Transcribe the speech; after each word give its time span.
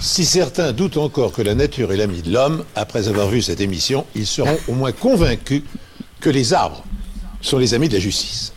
Si 0.00 0.24
certains 0.24 0.72
doutent 0.72 0.96
encore 0.98 1.32
que 1.32 1.42
la 1.42 1.54
nature 1.54 1.92
est 1.92 1.96
l'ami 1.96 2.22
de 2.22 2.30
l'homme, 2.32 2.64
après 2.74 3.08
avoir 3.08 3.28
vu 3.28 3.40
cette 3.42 3.60
émission, 3.60 4.04
ils 4.14 4.26
seront 4.26 4.58
au 4.68 4.72
moins 4.74 4.92
convaincus 4.92 5.62
que 6.20 6.30
les 6.30 6.52
arbres 6.52 6.84
sont 7.40 7.58
les 7.58 7.74
amis 7.74 7.88
de 7.88 7.94
la 7.94 8.00
justice. 8.00 8.52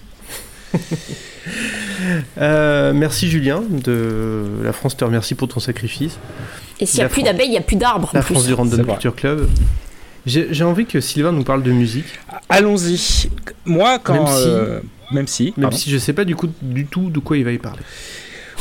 Euh, 2.38 2.94
merci 2.94 3.30
Julien 3.30 3.64
de 3.70 4.46
la 4.64 4.72
France 4.72 4.96
te 4.96 5.04
remercie 5.04 5.34
pour 5.34 5.48
ton 5.48 5.60
sacrifice. 5.60 6.18
Et 6.80 6.86
s'il 6.86 6.98
n'y 6.98 7.02
a 7.02 7.04
La 7.06 7.10
plus 7.10 7.24
d'abeilles, 7.24 7.48
il 7.48 7.52
n'y 7.52 7.58
a 7.58 7.62
plus 7.62 7.76
d'arbres. 7.78 8.12
La 8.14 8.22
plus. 8.22 8.34
France 8.36 8.46
du 8.46 8.54
Random. 8.54 8.86
Culture 8.86 9.16
Club. 9.16 9.50
J'ai 10.26 10.64
envie 10.64 10.86
que 10.86 11.00
Sylvain 11.02 11.32
nous 11.32 11.44
parle 11.44 11.64
de 11.64 11.72
musique, 11.72 12.06
Allons-y. 12.50 13.30
Moi, 13.66 13.98
quand. 14.00 14.14
Même 14.14 14.28
si- 14.28 14.44
euh, 14.46 14.80
même 15.12 15.28
si. 15.28 15.54
même 15.58 15.72
si 15.72 15.90
je 15.90 15.98
sais 15.98 16.14
pas 16.14 16.26
du 16.26 16.36
coup 16.36 16.50
du 16.62 16.86
tout 16.86 17.10
de 17.10 17.20
quoi 17.20 17.38
il 17.38 17.46
va 17.46 17.52
y 17.52 17.58
parler. 17.58 17.82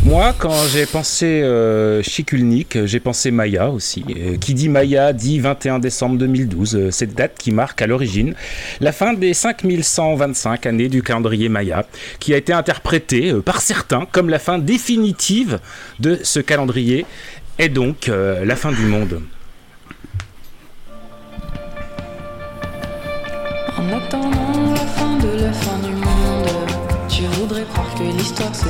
Moi, 0.05 0.35
quand 0.39 0.55
j'ai 0.69 0.87
pensé 0.87 1.43
euh, 1.43 2.01
Chikulnik, 2.03 2.85
j'ai 2.85 3.01
pensé 3.01 3.31
Maya 3.31 3.71
aussi. 3.71 4.05
Euh, 4.09 4.37
qui 4.37 4.55
dit 4.55 4.69
Maya 4.69 5.13
dit 5.13 5.41
21 5.41 5.79
décembre 5.79 6.17
2012, 6.19 6.77
euh, 6.77 6.91
cette 6.91 7.15
date 7.15 7.35
qui 7.39 7.51
marque 7.51 7.83
à 7.83 7.87
l'origine 7.87 8.35
la 8.81 8.93
fin 8.93 9.15
des 9.15 9.35
5125 9.35 10.67
années 10.67 10.89
du 10.89 11.03
calendrier 11.03 11.49
Maya, 11.49 11.87
qui 12.21 12.35
a 12.35 12.37
été 12.37 12.53
interprétée 12.53 13.33
euh, 13.33 13.43
par 13.43 13.61
certains 13.61 14.07
comme 14.11 14.29
la 14.29 14.39
fin 14.39 14.59
définitive 14.59 15.59
de 15.99 16.21
ce 16.23 16.41
calendrier 16.41 17.05
et 17.59 17.69
donc 17.69 18.09
la 18.09 18.55
fin 18.55 18.71
du 18.71 18.83
monde. 18.83 19.23
En 23.79 23.97
attendant 23.97 24.75
la 24.75 24.87
fin 24.87 25.17
de 25.17 25.43
la 25.43 25.53
fin 25.53 25.79
du 25.79 25.95
monde, 25.95 26.69
tu 27.09 27.23
voudrais 27.39 27.65
croire 27.65 27.95
que 27.95 28.03
l'histoire 28.03 28.55
se. 28.55 28.67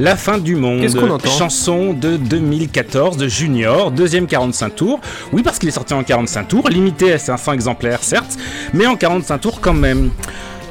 La 0.00 0.14
fin 0.14 0.38
du 0.38 0.54
monde, 0.54 0.80
Qu'est-ce 0.80 0.96
qu'on 0.96 1.10
entend 1.10 1.28
chanson 1.28 1.92
de 1.92 2.16
2014 2.16 3.16
de 3.16 3.26
Junior, 3.26 3.90
deuxième 3.90 4.28
45 4.28 4.76
tours. 4.76 5.00
Oui, 5.32 5.42
parce 5.42 5.58
qu'il 5.58 5.68
est 5.68 5.72
sorti 5.72 5.92
en 5.92 6.04
45 6.04 6.46
tours, 6.46 6.68
limité 6.68 7.12
à 7.12 7.18
500 7.18 7.52
exemplaires, 7.52 8.04
certes, 8.04 8.36
mais 8.72 8.86
en 8.86 8.94
45 8.94 9.38
tours 9.38 9.60
quand 9.60 9.74
même. 9.74 10.10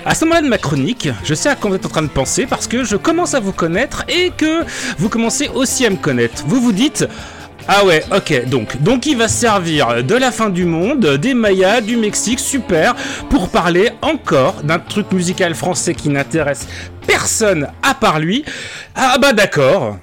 À 0.05 0.15
ce 0.15 0.23
moment-là 0.23 0.43
de 0.43 0.47
ma 0.47 0.57
chronique, 0.57 1.09
je 1.25 1.33
sais 1.33 1.49
à 1.49 1.55
quoi 1.55 1.71
vous 1.71 1.75
êtes 1.75 1.85
en 1.85 1.89
train 1.89 2.03
de 2.03 2.07
penser 2.07 2.45
parce 2.45 2.67
que 2.67 2.85
je 2.85 2.95
commence 2.95 3.33
à 3.33 3.41
vous 3.41 3.51
connaître 3.51 4.05
et 4.07 4.31
que 4.35 4.63
vous 4.97 5.09
commencez 5.09 5.49
aussi 5.53 5.85
à 5.85 5.89
me 5.89 5.97
connaître. 5.97 6.45
Vous 6.47 6.61
vous 6.61 6.71
dites. 6.71 7.05
Ah 7.67 7.83
ouais, 7.83 8.05
ok, 8.15 8.47
donc, 8.47 8.81
donc 8.81 9.05
il 9.07 9.17
va 9.17 9.27
se 9.27 9.35
servir 9.35 10.01
de 10.01 10.15
la 10.15 10.31
fin 10.31 10.49
du 10.49 10.63
monde, 10.63 11.05
des 11.17 11.33
Mayas, 11.33 11.81
du 11.81 11.97
Mexique, 11.97 12.39
super, 12.39 12.95
pour 13.29 13.49
parler 13.49 13.89
encore 14.01 14.63
d'un 14.63 14.79
truc 14.79 15.11
musical 15.11 15.53
français 15.53 15.93
qui 15.93 16.07
n'intéresse 16.07 16.65
personne 17.07 17.69
à 17.81 17.93
part 17.93 18.19
lui. 18.19 18.45
Ah 18.95 19.17
bah 19.19 19.33
d'accord. 19.33 19.97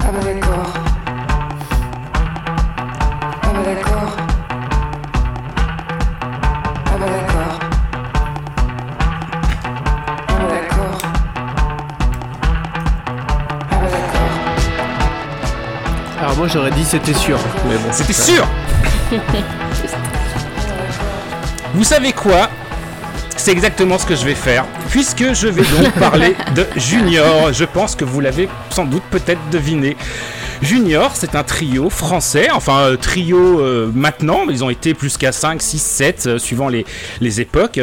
Ah 0.00 0.10
bah 0.12 0.20
d'accord. 0.24 0.72
Ah 3.42 3.48
bah 3.54 3.62
d'accord. 3.64 4.16
Ah 6.86 6.96
bah 6.98 7.06
d'accord. 7.06 7.58
Ah 10.28 10.34
bah 10.38 10.46
d'accord. 10.50 10.98
Ah 13.70 13.76
bah 13.80 13.88
d'accord. 13.90 14.32
Alors 16.20 16.36
moi 16.36 16.46
j'aurais 16.48 16.70
dit 16.70 16.84
c'était 16.84 17.14
sûr, 17.14 17.38
mais 17.68 17.76
bon. 17.76 17.90
C'était 17.90 18.12
sûr 18.12 18.46
Vous 21.74 21.84
savez 21.84 22.12
quoi? 22.12 22.48
C'est 23.44 23.50
exactement 23.50 23.98
ce 23.98 24.06
que 24.06 24.14
je 24.14 24.24
vais 24.24 24.36
faire, 24.36 24.64
puisque 24.88 25.32
je 25.32 25.48
vais 25.48 25.62
donc 25.62 25.92
parler 25.98 26.36
de 26.54 26.64
Junior. 26.76 27.52
Je 27.52 27.64
pense 27.64 27.96
que 27.96 28.04
vous 28.04 28.20
l'avez 28.20 28.48
sans 28.70 28.84
doute 28.84 29.02
peut-être 29.10 29.40
deviné. 29.50 29.96
Junior, 30.62 31.16
c'est 31.16 31.34
un 31.34 31.42
trio 31.42 31.90
français, 31.90 32.48
enfin 32.52 32.82
euh, 32.82 32.96
trio 32.96 33.60
euh, 33.60 33.90
maintenant, 33.92 34.46
mais 34.46 34.54
ils 34.54 34.64
ont 34.64 34.70
été 34.70 34.94
plus 34.94 35.16
qu'à 35.16 35.32
5, 35.32 35.60
6, 35.60 35.78
7, 35.82 36.26
euh, 36.26 36.38
suivant 36.38 36.68
les, 36.68 36.86
les 37.20 37.40
époques, 37.40 37.80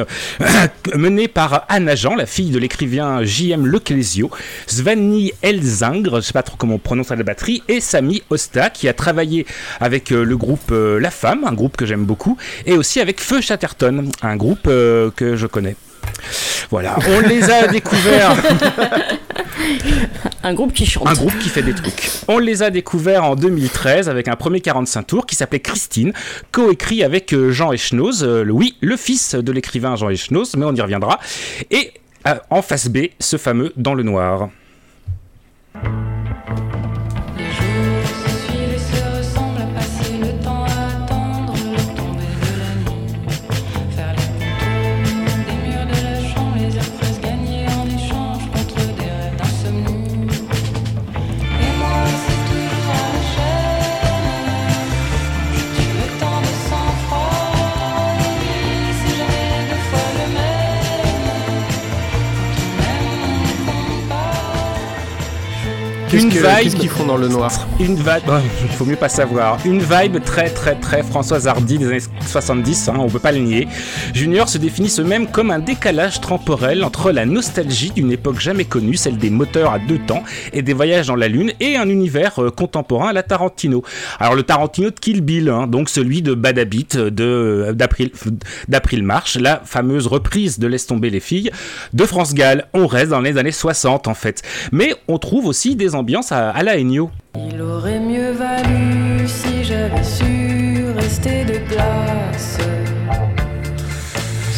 mené 0.95 1.27
par 1.27 1.65
Anna 1.67 1.95
Jean, 1.95 2.15
la 2.15 2.25
fille 2.25 2.51
de 2.51 2.57
l'écrivain 2.57 3.23
J.M. 3.23 3.67
Leclésio, 3.67 4.31
Svani 4.65 5.33
Elzingre, 5.41 6.17
je 6.17 6.21
sais 6.21 6.33
pas 6.33 6.43
trop 6.43 6.55
comment 6.57 6.75
on 6.75 6.79
prononce 6.79 7.09
la 7.09 7.23
batterie, 7.23 7.63
et 7.67 7.81
Sami 7.81 8.23
Osta, 8.29 8.69
qui 8.69 8.87
a 8.87 8.93
travaillé 8.93 9.45
avec 9.79 10.11
euh, 10.11 10.23
le 10.23 10.37
groupe 10.37 10.71
euh, 10.71 10.99
La 10.99 11.11
Femme, 11.11 11.43
un 11.45 11.53
groupe 11.53 11.77
que 11.77 11.85
j'aime 11.85 12.05
beaucoup, 12.05 12.37
et 12.65 12.73
aussi 12.73 12.99
avec 12.99 13.19
Feu 13.19 13.41
Chatterton, 13.41 14.09
un 14.21 14.35
groupe 14.35 14.67
euh, 14.67 15.11
que 15.15 15.35
je 15.35 15.47
connais. 15.47 15.75
Voilà, 16.69 16.97
on 17.07 17.19
les 17.21 17.49
a 17.49 17.67
découverts. 17.71 18.35
Un 20.43 20.53
groupe 20.53 20.73
qui 20.73 20.85
chante. 20.85 21.07
Un 21.07 21.13
groupe 21.13 21.37
qui 21.39 21.49
fait 21.49 21.61
des 21.61 21.73
trucs. 21.73 22.09
On 22.27 22.39
les 22.39 22.63
a 22.63 22.69
découverts 22.69 23.23
en 23.23 23.35
2013 23.35 24.09
avec 24.09 24.27
un 24.27 24.35
premier 24.35 24.61
45 24.61 25.03
tours 25.03 25.25
qui 25.25 25.35
s'appelait 25.35 25.59
Christine, 25.59 26.13
coécrit 26.51 27.03
avec 27.03 27.33
euh, 27.33 27.51
Jean 27.51 27.71
Echnoz, 27.71 28.23
euh, 28.23 28.45
oui, 28.49 28.75
le 28.81 28.95
fils 28.97 29.35
de 29.35 29.51
l'écrivain 29.51 29.95
Jean 29.95 30.09
Echnoz, 30.09 30.55
mais 30.57 30.65
on 30.65 30.73
y 30.73 30.81
reviendra. 30.81 31.19
Et 31.71 31.93
euh, 32.27 32.35
en 32.49 32.61
face 32.61 32.87
B, 32.87 33.07
ce 33.19 33.37
fameux 33.37 33.73
Dans 33.75 33.93
le 33.93 34.03
noir. 34.03 34.49
Qu'est-ce 66.61 66.75
qu'ils 66.75 66.89
font 66.89 67.05
dans 67.05 67.15
le 67.15 67.29
noir 67.29 67.51
Une 67.79 67.95
vibe, 67.95 68.29
il 68.63 68.69
faut 68.69 68.83
mieux 68.83 68.97
pas 68.97 69.07
savoir. 69.07 69.57
Une 69.65 69.79
vibe 69.79 70.21
très 70.23 70.49
très 70.49 70.75
très 70.75 71.03
Françoise 71.03 71.47
Hardy 71.47 71.77
des 71.77 71.87
années 71.87 71.99
70, 72.29 72.89
hein, 72.89 72.93
on 72.97 73.09
peut 73.09 73.19
pas 73.19 73.31
le 73.31 73.39
nier. 73.39 73.67
Junior 74.13 74.47
se 74.47 74.57
définit 74.57 74.89
ce 74.89 75.01
même 75.01 75.27
comme 75.27 75.51
un 75.51 75.59
décalage 75.59 76.21
temporel 76.21 76.83
entre 76.83 77.11
la 77.11 77.25
nostalgie 77.25 77.91
d'une 77.91 78.11
époque 78.11 78.39
jamais 78.39 78.65
connue, 78.65 78.95
celle 78.95 79.17
des 79.17 79.29
moteurs 79.29 79.73
à 79.73 79.79
deux 79.79 79.97
temps 79.97 80.23
et 80.53 80.61
des 80.61 80.73
voyages 80.73 81.07
dans 81.07 81.15
la 81.15 81.27
lune, 81.27 81.51
et 81.59 81.75
un 81.75 81.89
univers 81.89 82.41
euh, 82.41 82.51
contemporain 82.51 83.09
à 83.09 83.13
la 83.13 83.23
Tarantino. 83.23 83.83
Alors 84.19 84.35
le 84.35 84.43
Tarantino 84.43 84.89
de 84.89 84.99
Kill 84.99 85.21
Bill, 85.21 85.49
hein, 85.49 85.67
donc 85.67 85.89
celui 85.89 86.21
de 86.21 86.33
Bad 86.33 86.59
Habit, 86.59 86.87
de 86.93 87.71
d'April 87.73 88.11
d'April 88.67 89.03
March, 89.03 89.35
la 89.35 89.61
fameuse 89.65 90.07
reprise 90.07 90.59
de 90.59 90.67
Laisse 90.67 90.87
tomber 90.87 91.09
les 91.09 91.19
filles 91.19 91.51
de 91.93 92.05
France 92.05 92.33
Gall. 92.33 92.67
On 92.73 92.87
reste 92.87 93.09
dans 93.09 93.21
les 93.21 93.37
années 93.37 93.51
60 93.51 94.07
en 94.07 94.13
fait, 94.13 94.41
mais 94.71 94.93
on 95.07 95.17
trouve 95.17 95.47
aussi 95.47 95.75
des 95.75 95.95
ambiances 95.95 96.31
à, 96.31 96.49
à 96.49 96.63
la 96.63 96.77
Ennio. 96.77 97.09
Il 97.35 97.61
aurait 97.61 97.99
mieux 97.99 98.31
valu 98.31 99.27
si 99.27 99.63
j'avais 99.63 100.03
su 100.03 100.68
rester 101.09 101.43
de 101.43 101.57
glace, 101.71 102.57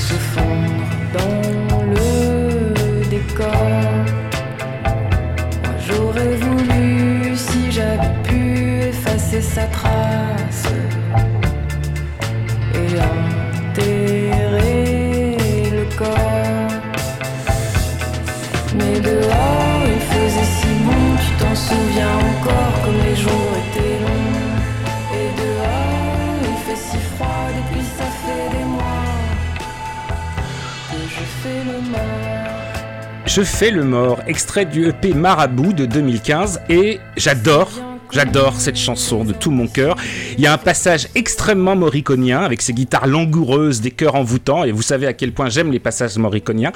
se 0.08 0.16
fondre 0.32 0.84
dans 1.18 1.84
le 1.96 3.06
décor. 3.10 3.70
J'aurais 5.86 6.36
voulu 6.46 7.38
si 7.38 7.72
j'avais 7.72 8.16
pu 8.24 8.82
effacer 8.92 9.42
sa 9.42 9.64
trace 9.78 10.68
Je 33.34 33.44
fais 33.44 33.72
le 33.72 33.86
mort, 33.86 34.20
extrait 34.28 34.66
du 34.66 34.90
EP 34.90 35.14
Marabout 35.14 35.72
de 35.72 35.86
2015 35.86 36.64
et 36.68 37.00
j'adore 37.16 37.70
J'adore 38.12 38.56
cette 38.60 38.76
chanson 38.76 39.24
de 39.24 39.32
tout 39.32 39.52
mon 39.52 39.68
cœur. 39.68 39.96
Il 40.38 40.44
y 40.44 40.48
a 40.48 40.52
un 40.54 40.58
passage 40.58 41.08
extrêmement 41.16 41.78
morriconien 41.78 42.42
avec 42.42 42.62
ses 42.62 42.74
guitares 42.74 43.08
langoureuses, 43.08 43.80
des 43.80 43.92
chœurs 43.92 44.16
envoûtants, 44.16 44.66
et 44.66 44.72
vous 44.74 44.82
savez 44.82 45.08
à 45.08 45.14
quel 45.14 45.32
point 45.32 45.48
j'aime 45.50 45.72
les 45.72 45.80
passages 45.80 46.18
morriconiens. 46.18 46.74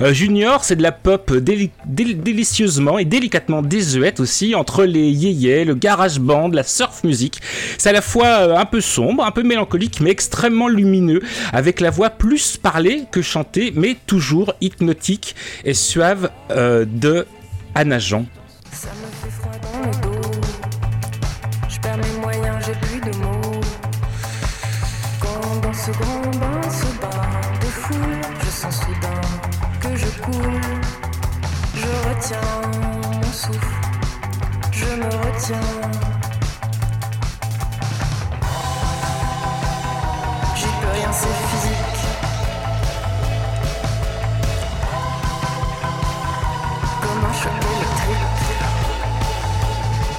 Euh, 0.00 0.12
Junior, 0.12 0.62
c'est 0.62 0.76
de 0.76 0.82
la 0.82 0.92
pop 0.92 1.32
déli- 1.32 1.70
déli- 1.88 2.14
délicieusement 2.14 2.98
et 2.98 3.04
délicatement 3.04 3.62
désuète 3.62 4.20
aussi, 4.20 4.54
entre 4.54 4.84
les 4.84 5.10
yéyés, 5.10 5.64
le 5.64 5.74
garage 5.74 6.20
band, 6.20 6.48
la 6.48 6.62
surf 6.62 7.02
music. 7.02 7.40
C'est 7.78 7.88
à 7.88 7.92
la 7.92 8.02
fois 8.02 8.26
euh, 8.26 8.56
un 8.56 8.64
peu 8.64 8.80
sombre, 8.80 9.24
un 9.24 9.32
peu 9.32 9.42
mélancolique, 9.42 10.00
mais 10.00 10.10
extrêmement 10.10 10.68
lumineux, 10.68 11.20
avec 11.52 11.80
la 11.80 11.90
voix 11.90 12.10
plus 12.10 12.56
parlée 12.56 13.04
que 13.10 13.22
chantée, 13.22 13.72
mais 13.74 13.96
toujours 14.06 14.54
hypnotique 14.60 15.34
et 15.64 15.74
suave 15.74 16.30
euh, 16.52 16.84
de 16.88 17.26
Anna 17.74 17.98
Jean. 17.98 18.24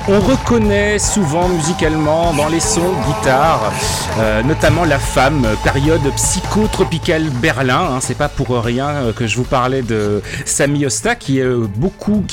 On 0.09 0.21
reconnaît 0.21 0.99
souvent 0.99 1.49
musicalement 1.49 2.33
dans 2.33 2.47
les 2.47 2.61
sons 2.61 2.93
guitare, 3.05 3.73
euh, 4.19 4.41
notamment 4.41 4.85
La 4.85 4.99
Femme, 4.99 5.45
période 5.65 6.01
psychotropicale 6.15 7.29
Berlin. 7.41 7.89
hein. 7.91 7.99
c'est 7.99 8.17
pas 8.17 8.29
pour 8.29 8.51
rien 8.63 8.87
euh, 8.87 9.11
que 9.11 9.27
je 9.27 9.35
vous 9.35 9.43
parlais 9.43 9.81
de 9.81 10.21
Sami 10.45 10.85
Osta 10.85 11.15
qui, 11.15 11.41
euh, 11.41 11.67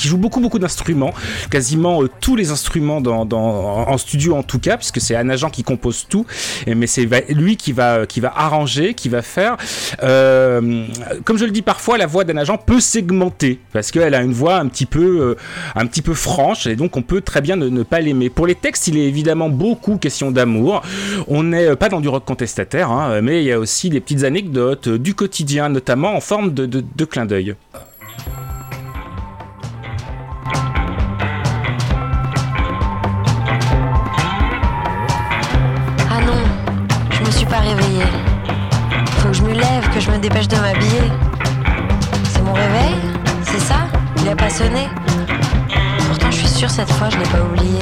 joue 0.01 0.17
beaucoup 0.17 0.39
beaucoup 0.39 0.57
d'instruments, 0.57 1.13
quasiment 1.51 2.01
euh, 2.01 2.09
tous 2.21 2.37
les 2.37 2.51
instruments 2.51 3.01
dans, 3.01 3.27
en 3.29 3.97
studio 3.97 4.37
en 4.37 4.43
tout 4.43 4.59
cas, 4.59 4.77
puisque 4.77 5.01
c'est 5.01 5.17
un 5.17 5.27
agent 5.29 5.49
qui 5.49 5.63
compose 5.63 6.05
tout, 6.07 6.25
mais 6.67 6.87
c'est 6.87 7.05
lui 7.29 7.57
qui 7.57 7.73
va, 7.73 8.05
arranger, 8.35 8.93
qui 8.93 9.09
va 9.09 9.21
faire. 9.21 9.57
Euh, 10.01 10.85
comme 11.25 11.37
je 11.37 11.43
le 11.43 11.51
dis 11.51 11.61
parfois, 11.61 11.97
la 11.97 12.05
voix 12.05 12.23
d'un 12.23 12.37
agent 12.37 12.57
peut 12.57 12.79
segmenter 12.79 13.59
parce 13.73 13.91
qu'elle 13.91 14.15
a 14.15 14.21
une 14.21 14.33
voix 14.33 14.55
un 14.55 14.67
petit 14.67 14.85
peu, 14.85 15.19
euh, 15.19 15.35
un 15.75 15.85
petit 15.87 16.01
peu 16.01 16.13
franche 16.13 16.67
et 16.67 16.77
donc 16.77 16.95
on 16.95 17.01
peut 17.01 17.19
très 17.19 17.41
bien 17.41 17.57
ne, 17.57 17.64
ne 17.69 17.83
pas 17.83 17.99
l'aimer. 18.01 18.29
Pour 18.29 18.47
les 18.47 18.55
textes, 18.55 18.87
il 18.87 18.97
est 18.97 19.05
évidemment 19.07 19.49
beaucoup 19.49 19.97
question 19.97 20.31
d'amour. 20.31 20.81
On 21.27 21.43
n'est 21.43 21.67
euh, 21.67 21.75
pas 21.75 21.89
dans 21.89 22.01
du 22.01 22.07
rock 22.09 22.25
contestataire, 22.25 22.91
hein, 22.91 23.21
mais 23.21 23.41
il 23.43 23.47
y 23.47 23.51
a 23.51 23.59
aussi 23.59 23.89
des 23.89 23.99
petites 23.99 24.23
anecdotes 24.23 24.89
du 24.89 25.13
quotidien, 25.13 25.69
notamment 25.69 26.15
en 26.15 26.19
forme 26.19 26.53
de, 26.53 26.65
de, 26.65 26.83
de 26.95 27.05
clin 27.05 27.25
d'œil. 27.25 27.55
Ah 36.09 36.21
non, 36.21 36.41
je 37.11 37.25
me 37.25 37.31
suis 37.31 37.45
pas 37.45 37.59
réveillée. 37.59 38.09
Faut 39.17 39.29
que 39.29 39.33
je 39.33 39.43
me 39.43 39.53
lève, 39.53 39.89
que 39.93 39.99
je 39.99 40.11
me 40.11 40.17
dépêche 40.17 40.47
de 40.47 40.55
m'habiller. 40.57 41.11
C'est 42.25 42.41
mon 42.41 42.53
réveil 42.53 42.95
C'est 43.43 43.59
ça? 43.59 43.87
Il 44.21 44.29
a 44.29 44.35
pas 44.35 44.49
sonné? 44.49 44.87
Sûre 46.55 46.69
cette 46.69 46.89
fois, 46.93 47.09
je 47.09 47.17
l'ai 47.17 47.25
pas 47.25 47.41
oublié. 47.41 47.79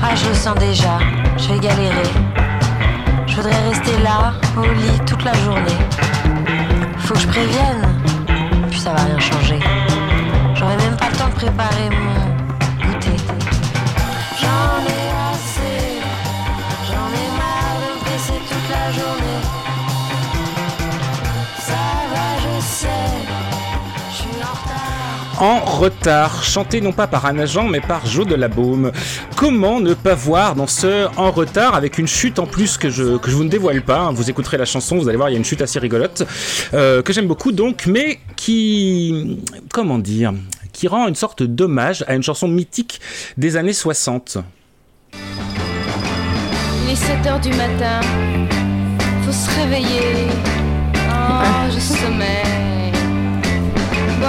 Ah, 0.00 0.14
je 0.14 0.28
le 0.28 0.34
sens 0.36 0.54
déjà, 0.54 1.00
je 1.36 1.52
vais 1.52 1.58
galérer. 1.58 2.10
Je 3.26 3.34
voudrais 3.34 3.60
rester 3.68 3.98
là, 4.04 4.32
au 4.56 4.62
lit, 4.62 5.00
toute 5.04 5.24
la 5.24 5.32
journée. 5.34 5.80
Faut 6.98 7.14
que 7.14 7.20
je 7.20 7.26
prévienne, 7.26 7.88
puis 8.70 8.78
ça 8.78 8.90
va 8.90 9.02
rien 9.02 9.18
changer. 9.18 9.58
J'aurai 10.54 10.76
même 10.76 10.96
pas 10.96 11.08
le 11.10 11.16
temps 11.16 11.28
de 11.28 11.34
préparer 11.34 11.90
mon 11.90 12.19
En 25.40 25.60
retard, 25.60 26.44
chanté 26.44 26.82
non 26.82 26.92
pas 26.92 27.06
par 27.06 27.24
un 27.24 27.38
agent 27.38 27.66
mais 27.66 27.80
par 27.80 28.04
Joe 28.04 28.26
de 28.26 28.34
la 28.34 28.48
Baume. 28.48 28.92
Comment 29.36 29.80
ne 29.80 29.94
pas 29.94 30.14
voir 30.14 30.54
dans 30.54 30.66
ce 30.66 31.08
En 31.16 31.30
retard 31.30 31.74
avec 31.74 31.96
une 31.96 32.06
chute 32.06 32.38
en 32.38 32.46
plus 32.46 32.76
que 32.76 32.90
je, 32.90 33.16
que 33.16 33.30
vous 33.30 33.44
ne 33.44 33.48
dévoile 33.48 33.80
pas, 33.80 34.00
hein. 34.00 34.12
vous 34.12 34.28
écouterez 34.28 34.58
la 34.58 34.66
chanson, 34.66 34.98
vous 34.98 35.08
allez 35.08 35.16
voir, 35.16 35.30
il 35.30 35.32
y 35.32 35.36
a 35.36 35.38
une 35.38 35.44
chute 35.46 35.62
assez 35.62 35.78
rigolote, 35.78 36.24
euh, 36.74 37.00
que 37.00 37.14
j'aime 37.14 37.26
beaucoup 37.26 37.52
donc, 37.52 37.86
mais 37.86 38.20
qui, 38.36 39.38
comment 39.72 39.98
dire, 39.98 40.34
qui 40.74 40.88
rend 40.88 41.08
une 41.08 41.14
sorte 41.14 41.42
d'hommage 41.42 42.04
à 42.06 42.14
une 42.14 42.22
chanson 42.22 42.46
mythique 42.46 43.00
des 43.38 43.56
années 43.56 43.72
60. 43.72 44.36
Il 45.14 46.92
est 46.92 46.96
7 46.96 47.26
heures 47.26 47.40
du 47.40 47.50
matin. 47.50 48.00
Faut 49.24 49.32
se 49.32 49.58
réveiller. 49.58 50.28
Oh, 51.10 51.70
je 51.74 51.80
sommeille. 51.80 52.79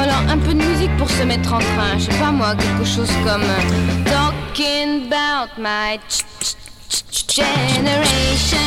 Alors, 0.02 0.22
un 0.30 0.38
peu 0.38 0.54
de 0.54 0.64
musique 0.64 0.96
pour 0.98 1.10
se 1.10 1.24
mettre 1.24 1.54
en 1.54 1.60
train. 1.60 1.98
Je 1.98 2.06
sais 2.12 2.20
pas 2.20 2.32
moi, 2.32 2.56
quelque 2.56 2.86
chose 2.86 3.10
comme 3.24 3.44
euh, 3.44 4.04
Talking 4.06 5.06
about 5.12 5.52
my 5.60 6.00
ch- 6.10 6.56
ch- 6.90 7.26
ch- 7.28 7.46
generation. 7.76 8.58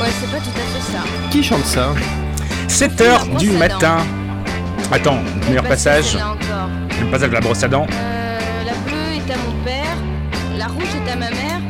Ouais, 0.00 0.08
c'est 0.20 0.30
pas 0.30 0.38
tout 0.38 0.50
à 0.56 0.66
fait 0.72 0.92
ça. 0.92 1.02
Qui 1.30 1.42
chante 1.42 1.64
ça? 1.64 1.88
7 2.68 3.00
heures 3.00 3.18
La 3.20 3.24
brosse 3.26 3.40
du 3.42 3.50
matin. 3.50 3.96
Attends, 4.92 5.18
meilleur 5.48 5.64
passage, 5.64 6.16
le 7.00 7.10
passage 7.10 7.28
de 7.28 7.34
la 7.34 7.40
brosse 7.40 7.62
à 7.62 7.68
dents. 7.68 7.86
Euh, 7.92 8.38
la 8.64 8.72
bleue 8.72 9.16
est 9.16 9.32
à 9.32 9.36
mon 9.38 9.64
père, 9.64 9.96
la 10.56 10.66
rouge 10.68 10.84
est 10.94 11.10
à 11.10 11.16
ma 11.16 11.28
mère, 11.30 11.60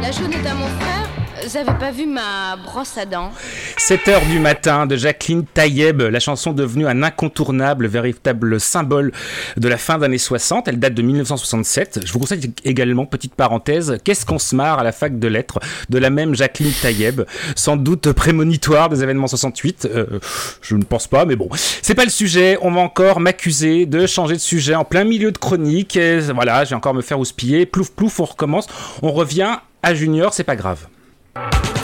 la 0.00 0.10
jaune 0.12 0.32
est 0.32 0.48
à 0.48 0.54
mon 0.54 0.66
frère. 0.80 1.08
Vous 1.50 1.56
avez 1.56 1.76
pas 1.80 1.90
vu 1.90 2.06
ma 2.06 2.54
brosse 2.54 2.96
à 2.96 3.06
dents 3.06 3.32
7 3.76 4.06
heures 4.06 4.24
du 4.26 4.38
matin 4.38 4.86
de 4.86 4.94
Jacqueline 4.94 5.44
Taïeb, 5.44 6.00
la 6.00 6.20
chanson 6.20 6.52
devenue 6.52 6.86
un 6.86 7.02
incontournable, 7.02 7.88
véritable 7.88 8.60
symbole 8.60 9.10
de 9.56 9.66
la 9.66 9.76
fin 9.76 9.98
d'année 9.98 10.18
60. 10.18 10.68
Elle 10.68 10.78
date 10.78 10.94
de 10.94 11.02
1967. 11.02 12.06
Je 12.06 12.12
vous 12.12 12.20
conseille 12.20 12.52
également, 12.64 13.04
petite 13.04 13.34
parenthèse, 13.34 13.98
Qu'est-ce 14.04 14.24
qu'on 14.24 14.38
se 14.38 14.54
marre 14.54 14.78
à 14.78 14.84
la 14.84 14.92
fac 14.92 15.18
de 15.18 15.26
lettres 15.26 15.58
de 15.88 15.98
la 15.98 16.08
même 16.08 16.36
Jacqueline 16.36 16.70
Taïeb, 16.70 17.22
sans 17.56 17.76
doute 17.76 18.12
prémonitoire 18.12 18.88
des 18.88 19.02
événements 19.02 19.26
68. 19.26 19.88
Euh, 19.92 20.20
je 20.62 20.76
ne 20.76 20.84
pense 20.84 21.08
pas, 21.08 21.24
mais 21.24 21.34
bon, 21.34 21.48
c'est 21.82 21.96
pas 21.96 22.04
le 22.04 22.10
sujet. 22.10 22.58
On 22.62 22.70
va 22.70 22.80
encore 22.80 23.18
m'accuser 23.18 23.86
de 23.86 24.06
changer 24.06 24.36
de 24.36 24.40
sujet 24.40 24.76
en 24.76 24.84
plein 24.84 25.02
milieu 25.02 25.32
de 25.32 25.38
chronique. 25.38 25.96
Et 25.96 26.20
voilà, 26.32 26.62
je 26.62 26.70
vais 26.70 26.76
encore 26.76 26.94
me 26.94 27.02
faire 27.02 27.18
houspiller. 27.18 27.66
Plouf 27.66 27.90
plouf, 27.90 28.20
on 28.20 28.24
recommence. 28.24 28.68
On 29.02 29.10
revient 29.10 29.56
à 29.82 29.94
Junior, 29.94 30.32
c'est 30.32 30.44
pas 30.44 30.54
grave. 30.54 30.86
Ça 31.34 31.79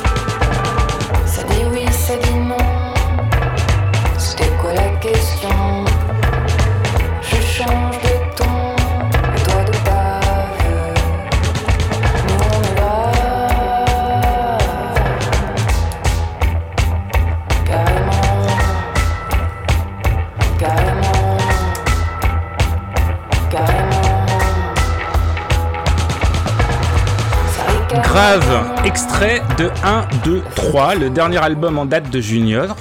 Grave, 28.16 28.80
extrait 28.86 29.42
de 29.58 29.68
1, 29.84 30.08
2, 30.24 30.40
3, 30.54 30.94
le 30.94 31.10
dernier 31.10 31.36
album 31.36 31.76
en 31.76 31.84
date 31.84 32.08
de 32.08 32.18
Junior. 32.18 32.74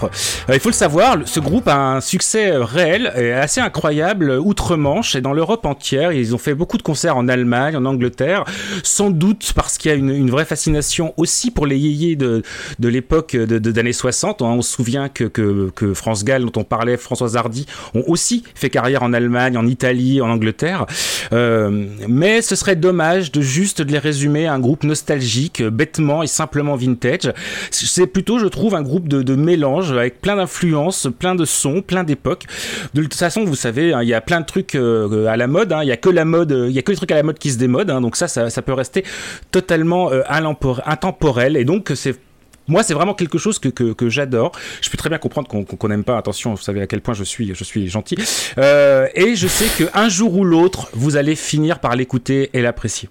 Euh, 0.50 0.54
il 0.54 0.62
faut 0.62 0.70
le 0.70 0.74
savoir, 0.74 1.18
ce 1.26 1.42
groupe 1.42 1.68
a 1.68 1.76
un 1.76 2.00
succès 2.00 2.52
euh, 2.52 2.64
réel 2.64 3.12
et 3.18 3.34
assez 3.34 3.60
incroyable 3.60 4.30
euh, 4.30 4.40
outre-Manche 4.40 5.14
et 5.14 5.20
dans 5.20 5.34
l'Europe 5.34 5.66
entière. 5.66 6.14
Ils 6.14 6.34
ont 6.34 6.38
fait 6.38 6.54
beaucoup 6.54 6.78
de 6.78 6.84
concerts 6.84 7.18
en 7.18 7.28
Allemagne, 7.28 7.76
en 7.76 7.84
Angleterre, 7.84 8.46
sans 8.82 9.10
doute 9.10 9.52
parce 9.58 9.78
qu'il 9.78 9.92
y 9.92 9.94
a 9.94 9.98
une, 9.98 10.30
vraie 10.30 10.46
fascination 10.46 11.14
aussi 11.18 11.52
pour 11.52 11.66
les 11.66 11.80
yéyés 11.80 12.16
de, 12.16 12.42
de 12.80 12.88
l'époque 12.88 13.36
de, 13.36 13.60
d'années 13.60 13.92
60. 13.92 14.42
On 14.42 14.62
se 14.62 14.72
souvient 14.72 15.10
que, 15.10 15.26
que, 15.26 15.94
France 15.94 16.24
Gall, 16.24 16.46
dont 16.46 16.62
on 16.62 16.64
parlait, 16.64 16.96
Françoise 16.96 17.36
Hardy, 17.36 17.66
ont 17.94 18.04
aussi 18.08 18.46
fait 18.56 18.70
carrière 18.70 19.04
en 19.04 19.12
Allemagne, 19.12 19.58
en 19.58 19.68
Italie, 19.68 20.22
en 20.22 20.30
Angleterre. 20.30 20.86
Mais 21.34 22.42
ce 22.42 22.56
serait 22.56 22.78
dommage 22.78 23.34
de 23.34 23.42
juste 23.42 23.82
de 23.82 23.92
les 23.92 24.00
résumer 24.00 24.48
à 24.48 24.54
un 24.54 24.60
groupe 24.60 24.86
nostalgique 24.86 25.25
bêtement 25.62 26.24
et 26.24 26.28
simplement 26.28 26.76
vintage. 26.76 27.34
C'est 27.72 28.08
plutôt, 28.08 28.40
je 28.40 28.48
trouve, 28.48 28.76
un 28.76 28.82
groupe 28.82 29.08
de, 29.08 29.36
mélange 29.36 29.92
avec 29.92 30.22
plein 30.22 30.38
d'influences, 30.38 31.08
plein 31.20 31.36
de 31.36 31.46
sons, 31.46 31.82
plein 31.82 32.04
d'époques. 32.04 32.46
De 32.94 33.04
toute 33.04 33.14
façon, 33.14 33.44
vous 33.44 33.56
savez, 33.56 33.94
hein, 33.94 34.02
il 34.02 34.10
y 34.10 34.14
a 34.14 34.22
plein 34.22 34.42
de 34.42 34.46
trucs 34.46 34.76
euh, 34.76 35.28
à 35.28 35.38
la 35.38 35.48
mode. 35.48 35.74
hein. 35.74 35.84
Il 35.84 35.88
y 35.88 35.92
a 35.92 35.98
que 35.98 36.10
la 36.10 36.26
mode, 36.26 36.52
euh, 36.52 36.70
il 36.70 36.76
y 36.76 36.80
a 36.80 36.82
que 36.82 36.92
les 36.92 36.98
trucs 36.98 37.12
à 37.12 37.16
la 37.16 37.24
mode 37.24 37.38
qui 37.38 37.52
se 37.52 37.58
démodent. 37.58 37.92
hein. 37.92 38.02
donc 38.02 38.16
ça, 38.16 38.28
ça, 38.28 38.62
peut 38.62 38.74
rester 38.74 39.04
totalement 39.52 40.12
euh, 40.12 40.22
intemporel. 40.30 41.58
Et 41.58 41.66
donc 41.66 41.92
c'est 41.96 42.16
moi, 42.68 42.84
c'est 42.84 42.94
vraiment 42.94 43.14
quelque 43.14 43.38
chose 43.38 43.60
que, 43.60 43.70
que, 43.70 43.94
que 43.94 44.10
j'adore. 44.10 44.52
Je 44.82 44.90
peux 44.90 44.98
très 44.98 45.10
bien 45.10 45.18
comprendre 45.18 45.48
qu'on 45.48 45.88
n'aime 45.88 46.04
pas. 46.04 46.18
Attention, 46.18 46.54
vous 46.54 46.62
savez 46.62 46.82
à 46.82 46.88
quel 46.88 47.02
point 47.02 47.14
je 47.14 47.24
suis, 47.24 47.54
je 47.54 47.64
suis 47.64 47.88
gentil. 47.88 48.18
Euh, 48.58 49.08
et 49.14 49.36
je 49.36 49.48
sais 49.48 49.68
qu'un 49.68 50.10
jour 50.10 50.36
ou 50.36 50.44
l'autre, 50.44 50.90
vous 50.94 51.16
allez 51.16 51.36
finir 51.36 51.80
par 51.80 51.96
l'écouter 51.96 52.50
et 52.54 52.62
l'apprécier. 52.62 53.10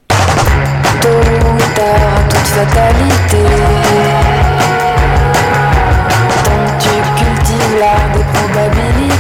Tu 6.81 6.89
cultives 7.17 7.79
l'art. 7.79 9.14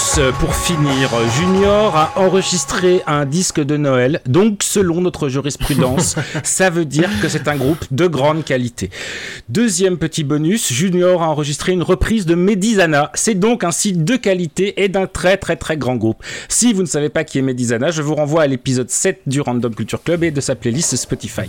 Bonus 0.00 0.34
pour 0.38 0.54
finir. 0.54 1.10
Junior 1.38 1.94
a 1.96 2.12
enregistré 2.16 3.02
un 3.06 3.26
disque 3.26 3.60
de 3.60 3.76
Noël, 3.76 4.20
donc 4.26 4.62
selon 4.62 5.00
notre 5.00 5.28
jurisprudence, 5.28 6.16
ça 6.42 6.70
veut 6.70 6.84
dire 6.84 7.08
que 7.20 7.28
c'est 7.28 7.48
un 7.48 7.56
groupe 7.56 7.84
de 7.90 8.06
grande 8.06 8.44
qualité. 8.44 8.90
Deuxième 9.48 9.98
petit 9.98 10.24
bonus, 10.24 10.72
Junior 10.72 11.22
a 11.22 11.28
enregistré 11.28 11.72
une 11.72 11.82
reprise 11.82 12.24
de 12.26 12.34
Medizana. 12.34 13.10
C'est 13.14 13.34
donc 13.34 13.62
un 13.64 13.72
site 13.72 14.04
de 14.04 14.16
qualité 14.16 14.82
et 14.82 14.88
d'un 14.88 15.06
très 15.06 15.36
très 15.36 15.56
très 15.56 15.76
grand 15.76 15.96
groupe. 15.96 16.22
Si 16.48 16.72
vous 16.72 16.82
ne 16.82 16.86
savez 16.86 17.08
pas 17.08 17.24
qui 17.24 17.38
est 17.38 17.42
Medizana, 17.42 17.90
je 17.90 18.02
vous 18.02 18.14
renvoie 18.14 18.42
à 18.42 18.46
l'épisode 18.46 18.90
7 18.90 19.22
du 19.26 19.40
Random 19.40 19.74
Culture 19.74 20.02
Club 20.02 20.24
et 20.24 20.30
de 20.30 20.40
sa 20.40 20.54
playlist 20.54 20.96
Spotify. 20.96 21.42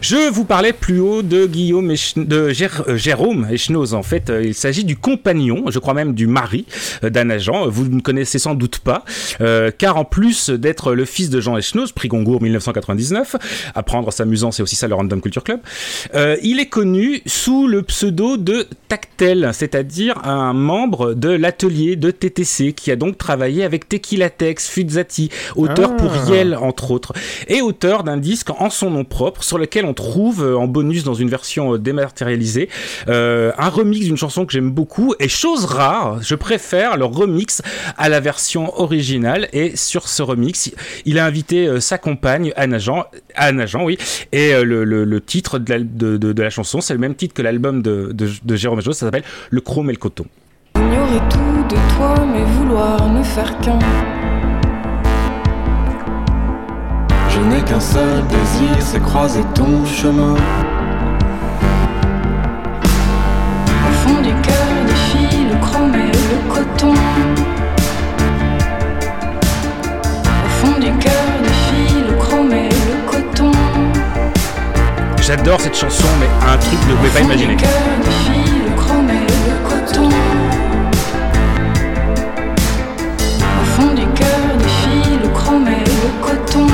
Je 0.00 0.30
vous 0.30 0.44
parlais 0.44 0.72
plus 0.72 1.00
haut 1.00 1.22
de 1.22 1.46
Guillaume 1.46 1.90
Ech- 1.90 2.14
de 2.16 2.50
Gér- 2.50 2.84
euh, 2.88 2.96
Jérôme 2.96 3.46
Echnoz. 3.50 3.94
En 3.94 4.02
fait, 4.02 4.30
euh, 4.30 4.42
il 4.44 4.54
s'agit 4.54 4.84
du 4.84 4.96
compagnon, 4.96 5.64
je 5.68 5.78
crois 5.78 5.94
même 5.94 6.14
du 6.14 6.26
mari 6.26 6.64
euh, 7.04 7.10
d'un 7.10 7.28
agent. 7.30 7.68
Vous 7.68 7.81
ne 7.84 8.00
connaissez 8.00 8.38
sans 8.38 8.54
doute 8.54 8.78
pas, 8.78 9.04
euh, 9.40 9.70
car 9.76 9.96
en 9.96 10.04
plus 10.04 10.50
d'être 10.50 10.94
le 10.94 11.04
fils 11.04 11.30
de 11.30 11.40
Jean 11.40 11.56
Echnoz, 11.56 11.92
prix 11.92 12.08
Goncourt 12.08 12.42
1999, 12.42 13.36
apprendre 13.74 14.12
s'amusant, 14.12 14.50
c'est 14.50 14.62
aussi 14.62 14.76
ça 14.76 14.88
le 14.88 14.94
Random 14.94 15.20
Culture 15.20 15.44
Club. 15.44 15.60
euh, 16.14 16.36
il 16.42 16.60
est 16.60 16.66
connu 16.66 17.22
sous 17.26 17.66
le 17.66 17.82
pseudo 17.82 18.36
de 18.36 18.66
Tactel, 18.88 19.50
c'est-à-dire 19.52 20.18
un 20.24 20.52
membre 20.52 21.14
de 21.14 21.28
l'atelier 21.30 21.96
de 21.96 22.10
TTC 22.10 22.72
qui 22.72 22.90
a 22.90 22.96
donc 22.96 23.18
travaillé 23.18 23.64
avec 23.64 23.88
Tequila 23.88 24.30
Tex, 24.30 24.68
Fuzzati, 24.68 25.30
auteur 25.56 25.90
Ah. 25.92 25.96
pour 25.96 26.14
Yel 26.30 26.54
entre 26.56 26.90
autres, 26.90 27.12
et 27.48 27.60
auteur 27.62 28.04
d'un 28.04 28.16
disque 28.16 28.50
en 28.50 28.70
son 28.70 28.90
nom 28.90 29.04
propre 29.04 29.42
sur 29.42 29.58
lequel 29.58 29.84
on 29.84 29.94
trouve 29.94 30.44
euh, 30.44 30.56
en 30.56 30.66
bonus 30.66 31.04
dans 31.04 31.14
une 31.14 31.28
version 31.28 31.76
dématérialisée 31.76 32.68
euh, 33.08 33.52
un 33.58 33.68
remix 33.68 34.06
d'une 34.06 34.16
chanson 34.16 34.44
que 34.46 34.52
j'aime 34.52 34.70
beaucoup 34.70 35.14
et 35.18 35.28
chose 35.28 35.64
rare, 35.64 36.18
je 36.22 36.34
préfère 36.34 36.96
le 36.96 37.04
remix 37.04 37.62
à 37.96 38.08
la 38.08 38.20
version 38.20 38.78
originale 38.80 39.48
et 39.52 39.76
sur 39.76 40.08
ce 40.08 40.22
remix, 40.22 40.72
il 41.04 41.18
a 41.18 41.26
invité 41.26 41.66
euh, 41.66 41.80
sa 41.80 41.98
compagne 41.98 42.52
Anna 42.56 42.78
Jean, 42.78 43.04
Anna 43.34 43.66
Jean 43.66 43.84
oui, 43.84 43.98
et 44.32 44.54
euh, 44.54 44.64
le, 44.64 45.20
titre 45.20 45.58
de 45.58 46.42
la, 46.42 46.50
chanson, 46.50 46.80
c'est 46.80 46.94
le 46.94 47.00
même 47.00 47.14
titre 47.14 47.34
que 47.34 47.42
l'album 47.42 47.82
de, 47.82 48.12
de, 48.12 48.56
Jérôme 48.56 48.80
Jos, 48.80 48.92
ça 48.92 49.06
s'appelle 49.06 49.24
Le 49.50 49.60
Chrome 49.60 49.90
et 49.90 49.92
le 49.92 49.98
Coton. 49.98 50.26
Ignorer 50.76 51.20
tout 51.30 51.74
de 51.74 51.96
toi, 51.96 52.26
mais 52.32 52.44
vouloir 52.44 53.08
ne 53.12 53.22
faire 53.22 53.58
qu'un. 53.60 53.78
Je 57.28 57.40
n'ai 57.40 57.62
qu'un 57.64 57.80
seul 57.80 58.26
désir, 58.28 58.76
c'est 58.80 59.00
croiser 59.00 59.42
ton 59.54 59.84
chemin. 59.86 60.36
J'adore 75.44 75.60
cette 75.60 75.76
chanson, 75.76 76.06
mais 76.20 76.28
un 76.48 76.56
truc 76.56 76.78
que 76.78 76.84
vous 76.84 76.92
ne 76.92 76.96
pouvez 76.98 77.10
pas 77.10 77.18
Au 77.18 77.22
fond 77.22 77.28
imaginer. 77.30 77.56
du 77.56 77.62
cœur 77.62 77.72
défile 78.04 78.62
le 78.64 78.76
chrome 78.76 79.10
et 79.10 79.26
le 79.26 79.68
coton. 79.68 80.08
Au 83.40 83.64
fond 83.64 83.92
du 83.92 84.06
cœur 84.14 84.38
défile 84.56 85.18
le 85.20 85.28
chrome 85.30 85.66
et 85.66 85.84
le 85.84 86.08
coton. 86.24 86.66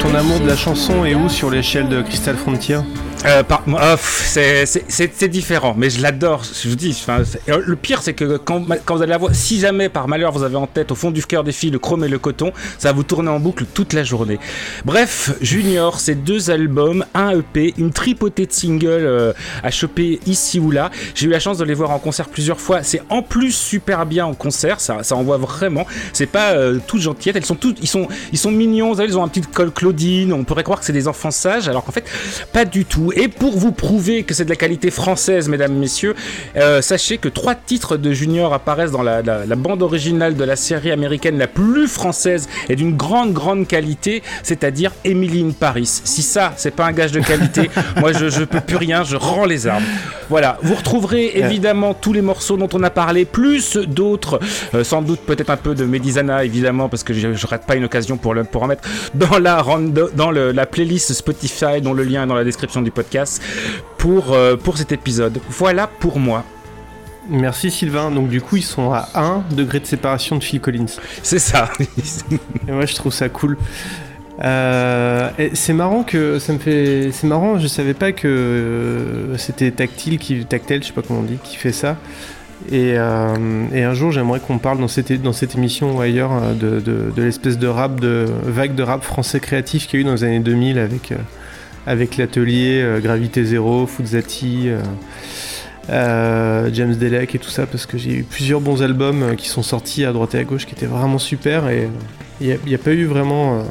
Ton 0.00 0.14
amour 0.14 0.40
de 0.40 0.46
la 0.46 0.56
chanson 0.56 1.04
est 1.04 1.14
où 1.14 1.28
sur 1.28 1.50
l'échelle 1.50 1.88
de 1.90 2.00
Crystal 2.00 2.36
Frontier? 2.36 2.78
Euh, 3.24 3.42
pff, 3.96 4.30
c'est- 4.88 5.28
différent, 5.28 5.74
mais 5.76 5.88
je 5.88 6.02
l'adore. 6.02 6.42
Je 6.44 6.68
vous 6.68 6.74
dis, 6.76 7.00
euh, 7.08 7.62
le 7.64 7.76
pire, 7.76 8.02
c'est 8.02 8.14
que 8.14 8.36
quand, 8.36 8.60
vous 8.60 9.02
allez 9.02 9.12
la 9.12 9.18
si 9.32 9.60
jamais 9.60 9.88
par 9.88 10.08
malheur 10.08 10.32
vous 10.32 10.42
avez 10.42 10.56
en 10.56 10.66
tête 10.66 10.90
au 10.90 10.94
fond 10.94 11.10
du 11.10 11.24
cœur 11.24 11.44
des 11.44 11.52
filles 11.52 11.70
le 11.70 11.78
chrome 11.78 12.04
et 12.04 12.08
le 12.08 12.18
coton, 12.18 12.52
ça 12.78 12.88
va 12.88 12.92
vous 12.92 13.02
tourner 13.04 13.30
en 13.30 13.38
boucle 13.38 13.64
toute 13.72 13.92
la 13.92 14.02
journée. 14.02 14.38
Bref, 14.84 15.30
Junior, 15.40 16.00
c'est 16.00 16.16
deux 16.16 16.50
albums, 16.50 17.04
un 17.14 17.38
EP, 17.38 17.74
une 17.78 17.92
tripotée 17.92 18.46
de 18.46 18.52
singles 18.52 18.86
euh, 18.88 19.32
à 19.62 19.70
choper 19.70 20.18
ici 20.26 20.58
ou 20.58 20.70
là. 20.70 20.90
J'ai 21.14 21.26
eu 21.26 21.30
la 21.30 21.40
chance 21.40 21.58
de 21.58 21.64
les 21.64 21.74
voir 21.74 21.90
en 21.90 21.98
concert 21.98 22.28
plusieurs 22.28 22.60
fois. 22.60 22.82
C'est 22.82 23.02
en 23.08 23.22
plus 23.22 23.52
super 23.52 24.04
bien 24.06 24.26
en 24.26 24.34
concert, 24.34 24.80
ça, 24.80 25.02
ça 25.02 25.14
envoie 25.14 25.36
vraiment. 25.36 25.86
C'est 26.12 26.26
pas 26.26 26.52
euh, 26.52 26.78
toutes 26.86 27.02
gentillettes, 27.02 27.36
elles 27.36 27.44
sont 27.44 27.54
toutes, 27.54 27.78
ils 27.80 27.88
sont, 27.88 28.08
ils 28.32 28.38
sont 28.38 28.50
mignons. 28.50 28.94
Ils 28.94 29.18
ont 29.18 29.22
un 29.22 29.28
petit 29.28 29.42
col 29.42 29.70
Claudine. 29.70 30.32
On 30.32 30.44
pourrait 30.44 30.64
croire 30.64 30.80
que 30.80 30.84
c'est 30.84 30.92
des 30.92 31.08
enfants 31.08 31.30
sages, 31.30 31.68
alors 31.68 31.84
qu'en 31.84 31.92
fait, 31.92 32.04
pas 32.52 32.64
du 32.64 32.84
tout. 32.84 33.11
Et 33.16 33.28
pour 33.28 33.56
vous 33.56 33.72
prouver 33.72 34.22
que 34.22 34.34
c'est 34.34 34.44
de 34.44 34.50
la 34.50 34.56
qualité 34.56 34.90
française, 34.90 35.48
mesdames, 35.48 35.74
messieurs, 35.74 36.14
euh, 36.56 36.80
sachez 36.82 37.18
que 37.18 37.28
trois 37.28 37.54
titres 37.54 37.96
de 37.96 38.12
Junior 38.12 38.52
apparaissent 38.54 38.90
dans 38.92 39.02
la, 39.02 39.22
la- 39.22 39.46
la 39.46 39.56
bande 39.56 39.82
originale 39.82 40.34
de 40.36 40.44
la 40.44 40.56
série 40.56 40.90
américaine 40.90 41.38
la 41.38 41.46
plus 41.46 41.88
française 41.88 42.48
et 42.68 42.76
d'une 42.76 42.96
grande, 42.96 43.32
grande 43.32 43.66
qualité, 43.66 44.22
c'est-à-dire 44.42 44.92
Emily 45.04 45.42
in 45.42 45.50
Paris. 45.52 45.86
Si 46.04 46.22
ça, 46.22 46.52
c'est 46.56 46.74
pas 46.74 46.86
un 46.86 46.92
gage 46.92 47.12
de 47.12 47.20
qualité, 47.20 47.70
moi 47.98 48.12
je, 48.12 48.28
je 48.28 48.44
peux 48.44 48.60
plus 48.60 48.76
rien, 48.76 49.04
je 49.04 49.16
rends 49.16 49.44
les 49.44 49.66
armes. 49.66 49.84
Voilà, 50.30 50.58
vous 50.62 50.74
retrouverez 50.74 51.32
évidemment 51.34 51.92
tous 51.94 52.12
les 52.12 52.22
morceaux 52.22 52.56
dont 52.56 52.68
on 52.72 52.82
a 52.82 52.90
parlé, 52.90 53.24
plus 53.24 53.76
d'autres, 53.76 54.40
euh, 54.74 54.82
sans 54.84 55.02
doute 55.02 55.20
peut-être 55.20 55.50
un 55.50 55.56
peu 55.56 55.74
de 55.74 55.84
Medizana 55.84 56.44
évidemment, 56.44 56.88
parce 56.88 57.02
que 57.04 57.12
je, 57.12 57.34
je 57.34 57.46
rate 57.46 57.66
pas 57.66 57.76
une 57.76 57.84
occasion 57.84 58.16
pour, 58.16 58.32
le, 58.34 58.44
pour 58.44 58.62
en 58.62 58.66
mettre 58.68 58.88
dans 59.14 59.38
la, 59.38 59.62
dans 60.16 60.30
le- 60.30 60.52
la 60.52 60.66
playlist 60.66 61.12
Spotify, 61.12 61.80
dont 61.82 61.92
le 61.92 62.02
lien 62.04 62.24
est 62.24 62.26
dans 62.26 62.34
la 62.34 62.44
description 62.44 62.80
du 62.82 62.90
podcast, 62.90 63.01
pour, 63.98 64.32
euh, 64.32 64.56
pour 64.56 64.78
cet 64.78 64.92
épisode. 64.92 65.40
Voilà 65.48 65.86
pour 65.86 66.18
moi. 66.18 66.44
Merci 67.28 67.70
Sylvain. 67.70 68.10
Donc 68.10 68.28
du 68.28 68.40
coup, 68.40 68.56
ils 68.56 68.64
sont 68.64 68.92
à 68.92 69.08
1 69.14 69.44
degré 69.54 69.80
de 69.80 69.86
séparation 69.86 70.36
de 70.36 70.42
Phil 70.42 70.60
Collins. 70.60 70.86
C'est 71.22 71.38
ça. 71.38 71.70
Et 72.68 72.72
moi, 72.72 72.86
je 72.86 72.94
trouve 72.94 73.12
ça 73.12 73.28
cool. 73.28 73.56
Euh, 74.42 75.30
c'est 75.52 75.72
marrant 75.72 76.02
que 76.02 76.38
ça 76.38 76.52
me 76.52 76.58
fait. 76.58 77.10
C'est 77.12 77.26
marrant. 77.26 77.58
Je 77.58 77.66
savais 77.66 77.94
pas 77.94 78.12
que 78.12 78.28
euh, 78.28 79.36
c'était 79.38 79.70
Tactile 79.70 80.18
qui 80.18 80.44
Tactile, 80.44 80.82
je 80.82 80.88
sais 80.88 80.92
pas 80.92 81.02
comment 81.02 81.20
on 81.20 81.24
dit, 81.24 81.38
qui 81.42 81.56
fait 81.56 81.72
ça. 81.72 81.96
Et, 82.70 82.94
euh, 82.96 83.36
et 83.72 83.82
un 83.82 83.94
jour, 83.94 84.12
j'aimerais 84.12 84.38
qu'on 84.38 84.58
parle 84.58 84.78
dans 84.78 84.88
cette, 84.88 85.20
dans 85.20 85.32
cette 85.32 85.56
émission 85.56 85.96
ou 85.96 86.00
ailleurs 86.00 86.54
de, 86.54 86.78
de, 86.78 87.12
de 87.14 87.22
l'espèce 87.22 87.58
de 87.58 87.66
rap, 87.66 88.00
de 88.00 88.26
vague 88.44 88.76
de 88.76 88.84
rap 88.84 89.02
français 89.02 89.40
créatif 89.40 89.88
qu'il 89.88 89.98
y 89.98 90.02
a 90.02 90.04
eu 90.04 90.06
dans 90.06 90.12
les 90.12 90.22
années 90.22 90.38
2000 90.38 90.78
avec, 90.78 91.12
avec 91.86 92.16
l'atelier 92.16 92.80
euh, 92.82 93.00
Gravité 93.00 93.44
Zéro, 93.44 93.86
Fuzzati, 93.86 94.68
euh, 94.68 94.80
euh, 95.90 96.70
James 96.72 96.94
Delec 96.94 97.34
et 97.34 97.38
tout 97.38 97.50
ça, 97.50 97.66
parce 97.66 97.86
que 97.86 97.98
j'ai 97.98 98.18
eu 98.18 98.22
plusieurs 98.22 98.60
bons 98.60 98.82
albums 98.82 99.36
qui 99.36 99.48
sont 99.48 99.62
sortis 99.62 100.04
à 100.04 100.12
droite 100.12 100.34
et 100.34 100.38
à 100.38 100.44
gauche 100.44 100.66
qui 100.66 100.74
étaient 100.74 100.86
vraiment 100.86 101.18
super 101.18 101.68
et 101.68 101.88
il 102.40 102.58
n'y 102.66 102.74
a, 102.74 102.78
pas 102.78 102.92
eu 102.92 103.04
vraiment, 103.04 103.64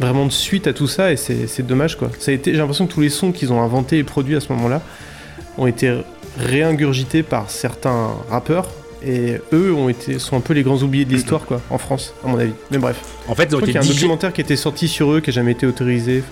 vraiment 0.00 0.26
de 0.26 0.32
suite 0.32 0.66
à 0.66 0.72
tout 0.72 0.88
ça 0.88 1.12
et 1.12 1.16
c'est 1.16 1.46
c'est 1.46 1.64
dommage 1.64 1.96
quoi. 1.96 2.10
Ça 2.18 2.30
a 2.30 2.34
été, 2.34 2.52
j'ai 2.52 2.58
l'impression 2.58 2.86
que 2.86 2.92
tous 2.92 3.00
les 3.00 3.10
sons 3.10 3.32
qu'ils 3.32 3.52
ont 3.52 3.60
inventés 3.60 3.98
et 3.98 4.04
produits 4.04 4.34
à 4.34 4.40
ce 4.40 4.52
moment-là 4.52 4.82
ont 5.58 5.66
été 5.66 6.00
réingurgités 6.38 7.22
par 7.22 7.50
certains 7.50 8.10
rappeurs 8.28 8.68
et 9.06 9.40
eux 9.52 9.72
ont 9.72 9.88
été, 9.88 10.18
sont 10.18 10.36
un 10.36 10.40
peu 10.40 10.54
les 10.54 10.62
grands 10.62 10.78
oubliés 10.82 11.04
de 11.04 11.12
l'histoire, 11.12 11.42
quoi, 11.44 11.60
en 11.70 11.78
France, 11.78 12.14
à 12.24 12.28
mon 12.28 12.38
avis. 12.38 12.52
Mais 12.70 12.78
bref. 12.78 12.96
En 13.28 13.34
fait, 13.34 13.44
ils 13.50 13.54
ont 13.56 13.58
été 13.60 13.66
qu'il 13.66 13.74
y 13.74 13.78
a 13.78 13.80
un 13.82 13.86
documentaire 13.86 14.32
qui 14.32 14.40
était 14.40 14.56
sorti 14.56 14.88
sur 14.88 15.12
eux, 15.12 15.20
qui 15.20 15.30
a 15.30 15.32
jamais 15.32 15.52
été 15.52 15.66
autorisé. 15.66 16.22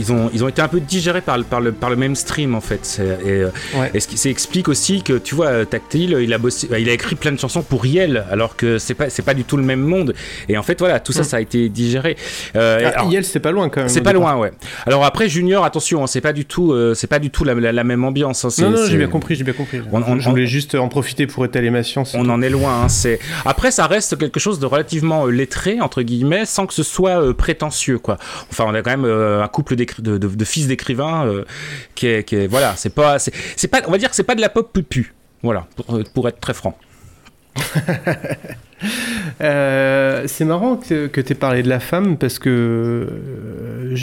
Ils 0.00 0.12
ont, 0.12 0.30
ils 0.32 0.44
ont 0.44 0.48
été 0.48 0.62
un 0.62 0.68
peu 0.68 0.78
digérés 0.78 1.20
par 1.22 1.36
le, 1.38 1.42
par 1.42 1.60
le, 1.60 1.72
par 1.72 1.90
le 1.90 1.96
mainstream 1.96 2.54
en 2.54 2.60
fait. 2.60 3.00
Et, 3.24 3.28
euh, 3.30 3.48
Ouais. 3.76 3.90
et 3.94 3.98
ce 4.00 4.06
qui 4.06 4.62
aussi 4.68 5.02
que 5.02 5.14
tu 5.18 5.34
vois, 5.34 5.46
euh, 5.48 5.64
Tactile, 5.64 6.16
il 6.20 6.32
a 6.32 6.38
bossé, 6.38 6.68
bah, 6.68 6.78
il 6.78 6.88
a 6.88 6.92
écrit 6.92 7.16
plein 7.16 7.32
de 7.32 7.38
chansons 7.38 7.62
pour 7.62 7.82
Riel, 7.82 8.24
alors 8.30 8.54
que 8.54 8.78
c'est 8.78 8.94
pas, 8.94 9.06
pas 9.24 9.34
du 9.34 9.42
tout 9.42 9.56
le 9.56 9.64
même 9.64 9.80
monde. 9.80 10.14
Et 10.48 10.56
en 10.56 10.62
fait, 10.62 10.78
voilà, 10.78 11.00
tout 11.00 11.12
ça, 11.12 11.22
Mm. 11.22 11.24
ça 11.24 11.36
a 11.38 11.40
été 11.40 11.68
digéré. 11.68 12.16
Euh, 12.54 12.78
et 12.78 12.84
Ah, 12.96 13.06
Yel, 13.10 13.24
c'est 13.24 13.40
pas 13.40 13.50
loin 13.50 13.68
quand 13.68 13.80
même. 13.80 13.88
c'est 13.88 14.00
pas 14.00 14.12
départ. 14.12 14.34
loin, 14.36 14.40
ouais. 14.40 14.52
Alors 14.86 15.04
après, 15.04 15.28
Junior, 15.28 15.64
attention, 15.64 16.04
hein, 16.04 16.06
c'est 16.06 16.20
pas 16.20 16.32
du 16.32 16.44
tout, 16.44 16.72
euh, 16.72 16.94
c'est 16.94 17.08
pas 17.08 17.18
du 17.18 17.30
tout 17.30 17.42
la, 17.42 17.54
la- 17.54 17.72
la 17.72 17.84
même 17.84 18.04
ambiance. 18.04 18.44
hein, 18.44 18.50
Non, 18.60 18.70
non, 18.70 18.86
j'ai 18.88 18.98
bien 18.98 19.08
compris, 19.08 19.34
j'ai 19.34 19.44
bien 19.44 19.52
compris. 19.54 19.80
On- 19.92 20.00
on- 20.02 20.20
je 20.20 20.30
voulais 20.30 20.46
juste 20.46 20.76
en 20.76 20.86
profiter 20.88 21.26
pour 21.26 21.44
étaler 21.44 21.70
ma 21.70 21.82
science. 21.82 22.14
On 22.18 22.28
en 22.30 22.42
est 22.42 22.50
loin. 22.50 22.82
hein, 22.82 22.88
c'est 22.88 23.20
après 23.44 23.70
ça 23.70 23.86
reste 23.86 24.18
quelque 24.18 24.40
chose 24.40 24.58
de 24.58 24.66
relativement 24.66 25.26
euh, 25.26 25.30
lettré 25.30 25.80
entre 25.80 26.02
guillemets, 26.02 26.44
sans 26.46 26.66
que 26.66 26.74
ce 26.74 26.82
soit 26.82 27.22
euh, 27.22 27.32
prétentieux 27.32 27.98
quoi. 27.98 28.16
Enfin, 28.50 28.64
on 28.66 28.74
a 28.74 28.82
quand 28.82 28.90
même 28.90 29.04
euh, 29.04 29.42
un 29.42 29.48
couple 29.48 29.76
de, 29.76 29.86
de- 30.18 30.44
fils 30.44 30.66
d'écrivains 30.66 31.44
qui, 31.94 32.08
voilà, 32.48 32.74
c'est 32.76 32.90
pas, 32.94 33.18
c'est 33.18 33.68
pas, 33.68 33.82
on 33.86 33.90
va 33.90 33.98
dire 33.98 34.10
que 34.10 34.16
c'est 34.16 34.22
pas 34.24 34.34
de 34.34 34.40
la 34.40 34.48
pop 34.48 34.72
pupu. 34.72 35.14
Voilà, 35.42 35.66
pour, 36.14 36.28
être 36.28 36.40
très 36.40 36.54
franc. 36.54 36.76
C'est 39.40 40.44
marrant 40.44 40.76
que, 40.76 41.06
tu 41.06 41.32
aies 41.32 41.34
parlé 41.34 41.62
de 41.62 41.68
la 41.68 41.80
femme 41.80 42.16
parce 42.16 42.38
que 42.38 43.08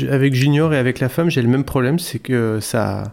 avec 0.09 0.33
Junior 0.33 0.73
et 0.73 0.77
avec 0.77 0.99
la 0.99 1.09
femme, 1.09 1.29
j'ai 1.29 1.41
le 1.41 1.47
même 1.49 1.63
problème, 1.63 1.99
c'est 1.99 2.19
que 2.19 2.59
ça, 2.61 3.03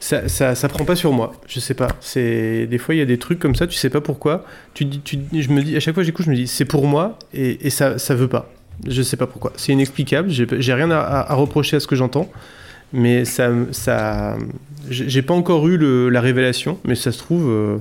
ça, 0.00 0.28
ça, 0.28 0.54
ça 0.54 0.68
prend 0.68 0.84
pas 0.84 0.96
sur 0.96 1.12
moi. 1.12 1.32
Je 1.46 1.60
sais 1.60 1.74
pas. 1.74 1.88
C'est 2.00 2.66
des 2.66 2.78
fois 2.78 2.94
il 2.94 2.98
y 2.98 3.02
a 3.02 3.06
des 3.06 3.18
trucs 3.18 3.38
comme 3.38 3.54
ça, 3.54 3.66
tu 3.66 3.76
sais 3.76 3.90
pas 3.90 4.00
pourquoi. 4.00 4.44
Tu 4.74 4.88
tu, 4.88 5.18
je 5.32 5.50
me 5.50 5.62
dis 5.62 5.76
à 5.76 5.80
chaque 5.80 5.94
fois 5.94 6.02
j'écoute, 6.02 6.24
je 6.24 6.30
me 6.30 6.36
dis 6.36 6.46
c'est 6.48 6.64
pour 6.64 6.86
moi 6.86 7.18
et, 7.34 7.66
et 7.66 7.70
ça, 7.70 7.98
ça 7.98 8.14
veut 8.14 8.28
pas. 8.28 8.50
Je 8.88 9.02
sais 9.02 9.16
pas 9.18 9.26
pourquoi. 9.26 9.52
C'est 9.56 9.72
inexplicable. 9.72 10.30
J'ai 10.30 10.74
rien 10.74 10.90
à, 10.90 11.34
reprocher 11.34 11.76
à 11.76 11.80
ce 11.80 11.86
que 11.86 11.96
j'entends, 11.96 12.30
mais 12.94 13.26
ça, 13.26 13.50
ça, 13.72 14.36
j'ai 14.88 15.20
pas 15.22 15.34
encore 15.34 15.68
eu 15.68 15.76
le- 15.76 16.08
la 16.08 16.22
révélation, 16.22 16.78
mais 16.84 16.94
ça 16.94 17.12
se 17.12 17.18
trouve. 17.18 17.48
euh, 17.50 17.76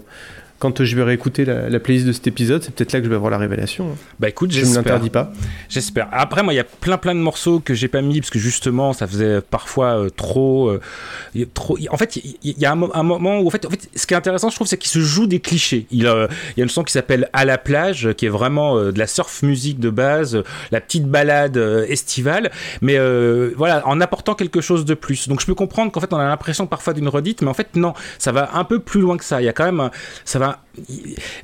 quand 0.60 0.84
je 0.84 0.96
vais 0.96 1.04
réécouter 1.04 1.46
la, 1.46 1.70
la 1.70 1.80
playlist 1.80 2.06
de 2.06 2.12
cet 2.12 2.28
épisode, 2.28 2.62
c'est 2.62 2.74
peut-être 2.74 2.92
là 2.94 3.00
que 3.00 3.06
je 3.06 3.10
vais 3.10 3.16
avoir 3.16 3.32
la 3.32 3.38
révélation. 3.38 3.92
hein. 3.92 3.96
Bah 4.20 4.30
écoute, 4.30 4.52
Je 4.52 4.60
ne 4.66 4.76
l'interdis 4.76 5.10
pas. 5.10 5.32
J'espère. 5.70 6.08
Après, 6.12 6.44
moi, 6.44 6.54
il 6.54 6.58
y 6.58 6.60
a 6.60 6.64
plein 6.66 6.98
plein 6.98 7.16
de 7.16 7.20
morceaux 7.20 7.60
que 7.60 7.74
j'ai 7.74 7.88
pas 7.88 8.02
mis 8.02 8.20
parce 8.20 8.30
que 8.30 8.40
justement, 8.40 8.94
ça 8.94 9.08
faisait 9.08 9.42
parfois 9.42 9.98
euh, 10.00 10.10
trop, 10.10 10.70
euh, 10.70 10.82
trop. 11.54 11.78
En 11.90 11.98
fait, 11.98 12.18
il 12.18 12.38
y, 12.44 12.66
a 12.66 12.72
un, 12.72 12.76
mo- 12.76 12.92
un 12.94 13.04
moment 13.04 13.40
où, 13.40 13.48
en 13.48 13.50
fait, 13.50 13.66
en 13.66 13.70
fait, 13.70 13.90
ce 13.96 14.06
qui 14.06 14.14
est 14.14 14.18
intéressant, 14.18 14.50
je 14.50 14.56
trouve, 14.56 14.68
c'est 14.68 14.78
qu'il 14.78 14.92
se 14.92 15.00
joue 15.00 15.28
des 15.28 15.40
clichés. 15.40 15.88
Il, 15.92 16.06
euh, 16.08 16.28
y 16.58 16.62
a 16.62 16.64
une 16.64 16.70
chanson 16.70 16.84
qui 16.84 16.94
s'appelle 16.94 17.30
À 17.34 17.46
la 17.46 17.58
plage, 17.58 18.10
qui 18.18 18.26
est 18.26 18.30
vraiment 18.30 18.78
de 18.92 19.00
la 19.00 19.08
surf 19.08 19.42
musique 19.44 19.80
de 19.80 19.90
base, 19.90 20.44
la 20.72 20.82
petite 20.82 21.06
balade 21.06 21.58
estivale, 21.88 22.52
mais 22.82 22.98
voilà, 23.56 23.88
en 23.88 24.02
apportant 24.02 24.36
quelque 24.36 24.62
chose 24.62 24.86
de 24.86 24.94
plus. 24.94 25.28
Donc, 25.28 25.40
je 25.42 25.46
peux 25.46 25.56
comprendre 25.56 25.92
qu'en 25.92 26.00
fait, 26.02 26.12
on 26.14 26.18
a 26.18 26.28
l'impression 26.28 26.68
parfois 26.68 26.94
d'une 26.94 27.08
redite, 27.08 27.42
mais 27.42 27.50
en 27.50 27.54
fait, 27.54 27.76
non, 27.76 27.94
ça 28.18 28.32
va 28.32 28.50
un 28.56 28.64
peu 28.64 28.80
plus 28.80 29.02
loin 29.02 29.18
que 29.18 29.24
ça. 29.24 29.42
Il 29.42 29.46
y 29.46 29.50
a 29.50 29.54
quand 29.54 29.66
même, 29.66 29.90
ça 30.26 30.40
va. 30.40 30.49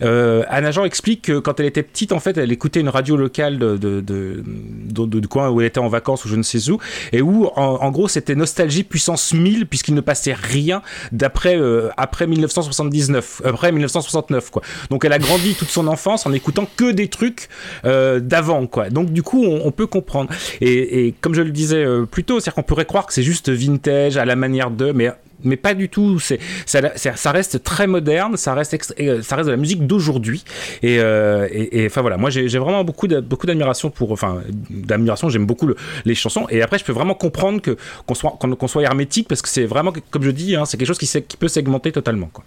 Euh, 0.01 0.43
Anna 0.50 0.71
Jean 0.71 0.85
explique 0.85 1.24
que 1.24 1.39
quand 1.39 1.59
elle 1.59 1.65
était 1.65 1.83
petite, 1.83 2.12
en 2.12 2.19
fait, 2.19 2.38
elle 2.38 2.51
écoutait 2.51 2.79
une 2.79 2.89
radio 2.89 3.17
locale 3.17 3.57
de, 3.57 3.77
de, 3.77 4.01
de, 4.01 5.27
coin 5.27 5.50
où 5.50 5.62
elle 5.62 5.67
était 5.67 5.79
en 5.79 5.88
vacances 5.88 6.25
ou 6.25 6.27
je 6.27 6.35
ne 6.35 6.43
sais 6.43 6.69
où, 6.69 6.79
et 7.12 7.21
où, 7.21 7.47
en, 7.55 7.91
gros, 7.91 8.07
c'était 8.07 8.35
nostalgie 8.35 8.83
puissance 8.83 9.33
1000, 9.33 9.65
puisqu'il 9.65 9.93
ne 9.95 10.01
passait 10.01 10.33
rien 10.33 10.81
d'après 11.12 11.57
euh, 11.57 11.89
après 11.97 12.27
1979, 12.27 13.41
après 13.45 13.71
1969, 13.71 14.51
quoi. 14.51 14.62
Donc, 14.89 15.05
elle 15.05 15.13
a 15.13 15.19
grandi 15.19 15.55
toute 15.55 15.69
son 15.69 15.88
enfance 15.88 16.25
en 16.25 16.33
écoutant 16.33 16.67
que 16.77 16.91
des 16.91 17.07
trucs 17.07 17.50
euh, 17.85 18.19
d'avant, 18.19 18.67
quoi. 18.67 18.89
Donc, 18.89 19.12
du 19.12 19.24
coup, 19.24 19.43
on, 19.45 19.71
peut 19.71 19.88
comprendre. 19.88 20.29
Et, 20.62 21.07
et 21.07 21.12
comme 21.19 21.33
je 21.33 21.41
le 21.41 21.51
disais 21.51 21.83
euh, 21.83 22.05
plus 22.05 22.24
tôt, 22.24 22.39
c'est-à-dire 22.39 22.55
qu'on 22.55 22.63
pourrait 22.63 22.85
croire 22.85 23.05
que 23.05 23.13
c'est 23.13 23.24
juste 23.24 23.50
vintage 23.50 24.17
à 24.17 24.25
la 24.25 24.35
manière 24.35 24.71
de, 24.71 24.91
mais 24.91 25.12
mais 25.43 25.57
pas 25.57 25.73
du 25.73 25.89
tout. 25.89 26.19
C'est 26.19 26.39
ça, 26.65 27.31
reste 27.31 27.63
très 27.63 27.87
moderne, 27.87 28.37
ça 28.37 28.53
reste 28.53 28.93
euh, 28.99 29.21
ça 29.21 29.35
reste 29.35 29.47
de 29.47 29.51
la 29.51 29.57
musique 29.57 29.85
d'aujourd'hui. 29.85 30.43
Et, 30.81 30.99
euh, 30.99 31.47
et, 31.51 31.85
enfin 31.85 32.01
voilà, 32.01 32.17
moi 32.17 32.29
j'ai 32.29 32.47
vraiment 32.59 32.83
beaucoup 32.83 33.07
de, 33.07 33.19
beaucoup 33.19 33.47
d'admiration 33.47 33.89
pour, 33.89 34.11
enfin 34.11 34.41
d'admiration. 34.69 35.29
J'aime 35.29 35.45
beaucoup 35.45 35.67
le- 35.67 35.75
les 36.05 36.15
chansons. 36.15 36.47
Et 36.49 36.61
après, 36.61 36.77
je 36.77 36.83
peux 36.85 36.93
vraiment 36.93 37.15
comprendre 37.15 37.61
que 37.61 37.77
qu'on 38.05 38.15
soit 38.15 38.37
qu'on 38.39 38.67
soit 38.67 38.83
hermétique 38.83 39.27
parce 39.27 39.41
que 39.41 39.50
c'est 39.50 39.65
vraiment 39.65 39.93
comme 40.11 40.24
je 40.24 40.31
dis, 40.31 40.55
hein, 40.55 40.65
c'est 40.65 40.77
quelque 40.77 40.87
chose 40.87 40.98
qui, 40.98 41.37
peut 41.37 41.48
segmenter 41.48 41.91
totalement. 41.91 42.29
Quoi. 42.31 42.43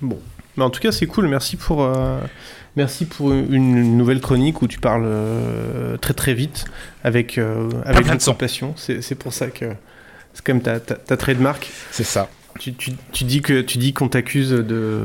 Bon. 0.00 0.18
Mais 0.56 0.64
en 0.64 0.70
tout 0.70 0.80
cas, 0.80 0.92
c'est 0.92 1.06
cool. 1.06 1.26
Merci 1.28 1.56
pour, 1.56 1.82
euh, 1.82 2.20
merci 2.76 3.06
pour 3.06 3.32
une 3.32 3.96
nouvelle 3.96 4.20
chronique 4.20 4.62
où 4.62 4.68
tu 4.68 4.78
parles 4.78 5.04
euh, 5.04 5.96
très 5.96 6.14
très 6.14 6.34
vite 6.34 6.64
avec, 7.02 7.38
euh, 7.38 7.68
avec 7.84 8.06
de 8.06 8.32
passion. 8.32 8.74
C'est 8.76 9.02
c'est 9.02 9.16
pour 9.16 9.32
ça 9.32 9.48
que 9.48 9.66
c'est 10.34 10.42
même 10.54 10.62
ta, 10.62 10.80
ta, 10.80 10.94
ta 10.96 11.16
trademark. 11.16 11.70
C'est 11.90 12.04
ça. 12.04 12.28
Tu, 12.60 12.72
tu, 12.74 12.92
tu 13.12 13.24
dis 13.24 13.40
que 13.42 13.62
tu 13.62 13.78
dis 13.78 13.92
qu'on 13.92 14.08
t'accuse 14.08 14.50
de 14.50 15.00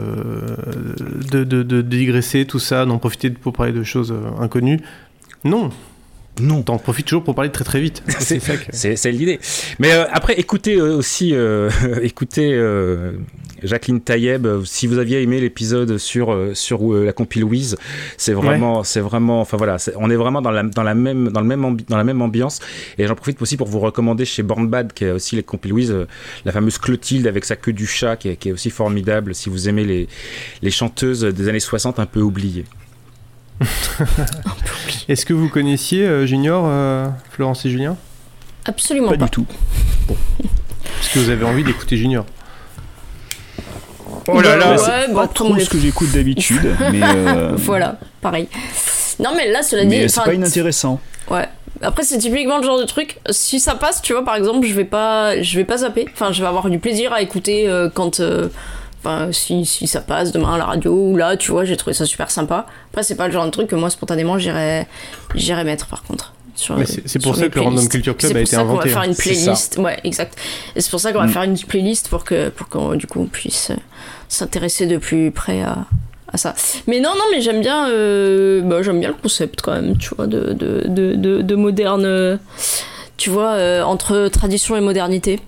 de, 1.31 1.43
de, 1.43 1.63
de 1.63 1.81
digresser 1.81 2.45
tout 2.45 2.59
ça, 2.59 2.85
d'en 2.85 2.97
profiter 2.99 3.29
pour 3.31 3.53
parler 3.53 3.71
de 3.71 3.83
choses 3.83 4.11
euh, 4.11 4.41
inconnues. 4.43 4.79
Non, 5.43 5.71
Non. 6.39 6.61
t'en 6.61 6.77
profites 6.77 7.07
toujours 7.07 7.23
pour 7.23 7.33
parler 7.33 7.51
très 7.51 7.63
très 7.63 7.81
vite. 7.81 8.03
C'est- 8.19 8.39
que. 8.39 9.11
L'idée. 9.11 9.39
Mais 9.79 9.93
euh, 9.93 10.05
après, 10.11 10.33
écoutez 10.39 10.75
euh, 10.75 10.97
aussi, 10.97 11.33
euh, 11.33 11.69
écoutez 12.03 12.53
Jacqueline 13.63 14.01
Taïeb. 14.01 14.45
euh, 14.45 14.61
Si 14.65 14.87
vous 14.87 14.97
aviez 14.97 15.21
aimé 15.21 15.39
l'épisode 15.39 15.97
sur 15.97 16.31
euh, 16.33 16.53
sur 16.53 16.93
euh, 16.93 17.05
la 17.05 17.13
compile 17.13 17.41
Louise, 17.41 17.77
c'est 18.17 18.33
vraiment, 18.33 18.83
c'est 18.83 18.99
vraiment, 18.99 19.41
enfin 19.41 19.57
voilà, 19.57 19.77
on 19.97 20.09
est 20.09 20.15
vraiment 20.15 20.41
dans 20.41 20.51
la 20.51 20.63
dans 20.63 20.83
la 20.83 20.95
même 20.95 21.29
dans 21.29 21.41
le 21.41 21.47
même 21.47 21.77
dans 21.87 21.97
la 21.97 22.03
même 22.03 22.21
ambiance. 22.21 22.59
Et 22.97 23.07
j'en 23.07 23.15
profite 23.15 23.41
aussi 23.41 23.57
pour 23.57 23.67
vous 23.67 23.79
recommander 23.79 24.25
chez 24.25 24.43
Born 24.43 24.67
Bad, 24.67 24.93
qui 24.93 25.05
est 25.05 25.11
aussi 25.11 25.35
les 25.35 25.43
compil 25.43 25.71
Louise, 25.71 25.95
la 26.45 26.51
fameuse 26.51 26.77
Clotilde 26.77 27.27
avec 27.27 27.45
sa 27.45 27.55
queue 27.55 27.73
du 27.73 27.87
chat, 27.87 28.15
qui 28.15 28.29
est, 28.29 28.35
qui 28.35 28.49
est 28.49 28.51
aussi 28.51 28.69
formidable. 28.69 29.35
Si 29.35 29.49
vous 29.49 29.69
aimez 29.69 29.85
les 29.85 30.07
les 30.61 30.71
chanteuses 30.71 31.21
des 31.23 31.47
années 31.49 31.59
60 31.59 31.99
un 31.99 32.05
peu 32.05 32.21
oubliées. 32.21 32.65
Est-ce 35.09 35.25
que 35.25 35.33
vous 35.33 35.49
connaissiez 35.49 36.05
euh, 36.07 36.25
Junior, 36.25 36.63
euh, 36.67 37.07
Florence 37.31 37.65
et 37.65 37.69
Julien? 37.69 37.97
Absolument 38.65 39.09
Pas 39.09 39.17
pas. 39.17 39.25
du 39.25 39.31
tout. 39.31 39.45
Est-ce 41.01 41.13
que 41.13 41.19
vous 41.19 41.29
avez 41.29 41.43
envie 41.45 41.63
d'écouter 41.63 41.97
Junior? 41.97 42.25
Oh 44.33 44.41
là 44.41 44.55
là, 44.57 44.71
Ouais, 44.71 44.77
c'est 44.77 45.13
bah, 45.13 45.21
pas 45.21 45.27
trop 45.27 45.53
les- 45.55 45.63
ce 45.65 45.69
que 45.69 45.79
j'écoute 45.79 46.11
d'habitude, 46.11 46.61
mais, 46.91 47.01
euh, 47.03 47.51
Voilà, 47.55 47.97
pareil. 48.21 48.47
Non, 49.19 49.31
mais 49.35 49.51
là, 49.51 49.61
cela 49.63 49.83
dit. 49.83 49.89
mais 49.89 50.07
c'est 50.07 50.23
pas 50.23 50.33
inintéressant. 50.33 50.99
Ouais. 51.29 51.47
Après, 51.81 52.03
c'est 52.03 52.17
typiquement 52.17 52.57
le 52.57 52.63
genre 52.63 52.79
de 52.79 52.85
truc. 52.85 53.19
Si 53.29 53.59
ça 53.59 53.75
passe, 53.75 54.01
tu 54.01 54.13
vois, 54.13 54.25
par 54.25 54.35
exemple, 54.35 54.65
je 54.65 54.73
vais 54.73 54.83
pas, 54.85 55.41
je 55.41 55.55
vais 55.57 55.63
pas 55.65 55.77
zapper. 55.77 56.05
Enfin, 56.13 56.31
je 56.31 56.41
vais 56.41 56.47
avoir 56.47 56.69
du 56.69 56.79
plaisir 56.79 57.13
à 57.13 57.21
écouter 57.21 57.67
euh, 57.69 57.89
quand. 57.93 58.19
euh, 58.19 58.49
Enfin, 59.01 59.29
si, 59.31 59.65
si 59.65 59.87
ça 59.87 60.01
passe 60.01 60.33
demain 60.33 60.55
à 60.55 60.57
la 60.57 60.65
radio 60.65 60.91
ou 60.91 61.15
là, 61.15 61.37
tu 61.37 61.51
vois, 61.51 61.63
j'ai 61.63 61.77
trouvé 61.77 61.93
ça 61.93 62.05
super 62.05 62.29
sympa. 62.29 62.65
Après, 62.91 63.01
c'est 63.01 63.15
pas 63.15 63.27
le 63.27 63.31
genre 63.31 63.45
de 63.45 63.49
truc 63.49 63.67
que 63.67 63.75
moi, 63.77 63.89
spontanément, 63.89 64.37
j'irais 64.37 64.87
j'irais 65.35 65.63
mettre 65.63 65.85
par 65.87 66.03
contre. 66.03 66.33
C'est- 66.85 67.01
c'est 67.07 67.19
pour 67.21 67.35
sur 67.35 67.43
ça 67.45 67.49
que 67.49 67.55
le 67.55 67.61
Random. 67.65 67.87
Culture 67.87 68.15
Club 68.17 68.31
C'est 68.31 68.37
a 68.37 68.39
pour 68.39 68.41
été 68.41 68.51
ça 68.51 68.57
qu'on 68.57 68.63
inventé, 68.63 68.89
va 68.89 68.93
faire 68.93 69.01
hein. 69.01 69.05
une 69.07 69.13
C'est 69.13 69.21
playlist. 69.23 69.77
Ouais, 69.77 69.99
exact. 70.03 70.37
Et 70.75 70.81
c'est 70.81 70.89
pour 70.91 70.99
ça 70.99 71.11
qu'on 71.13 71.19
va 71.19 71.25
Mm. 71.27 71.31
faire 71.31 71.43
une 71.43 71.57
playlist 71.57 72.07
pour 72.09 72.23
que, 72.23 72.49
pour 72.49 72.67
qu'on, 72.69 72.95
du 72.95 73.07
coup, 73.07 73.21
on 73.21 73.25
puisse 73.25 73.71
euh, 73.71 73.75
s'intéresser 74.27 74.85
de 74.85 74.97
plus 74.97 75.31
près 75.31 75.61
à, 75.61 75.85
à 76.31 76.37
ça. 76.37 76.53
Mais 76.87 76.99
non, 76.99 77.09
non, 77.15 77.23
mais 77.31 77.41
j'aime 77.41 77.61
bien, 77.61 77.89
euh, 77.89 78.61
bah, 78.61 78.81
j'aime 78.83 78.99
bien 78.99 79.09
le 79.09 79.15
concept 79.15 79.61
quand 79.61 79.73
même, 79.73 79.97
tu 79.97 80.09
vois, 80.15 80.27
de, 80.27 80.53
de, 80.53 80.83
de, 80.87 81.15
de, 81.15 81.41
de 81.41 81.55
moderne, 81.55 82.05
euh, 82.05 82.37
tu 83.17 83.29
vois, 83.29 83.53
euh, 83.53 83.81
entre 83.83 84.27
tradition 84.27 84.75
et 84.77 84.81
modernité. 84.81 85.39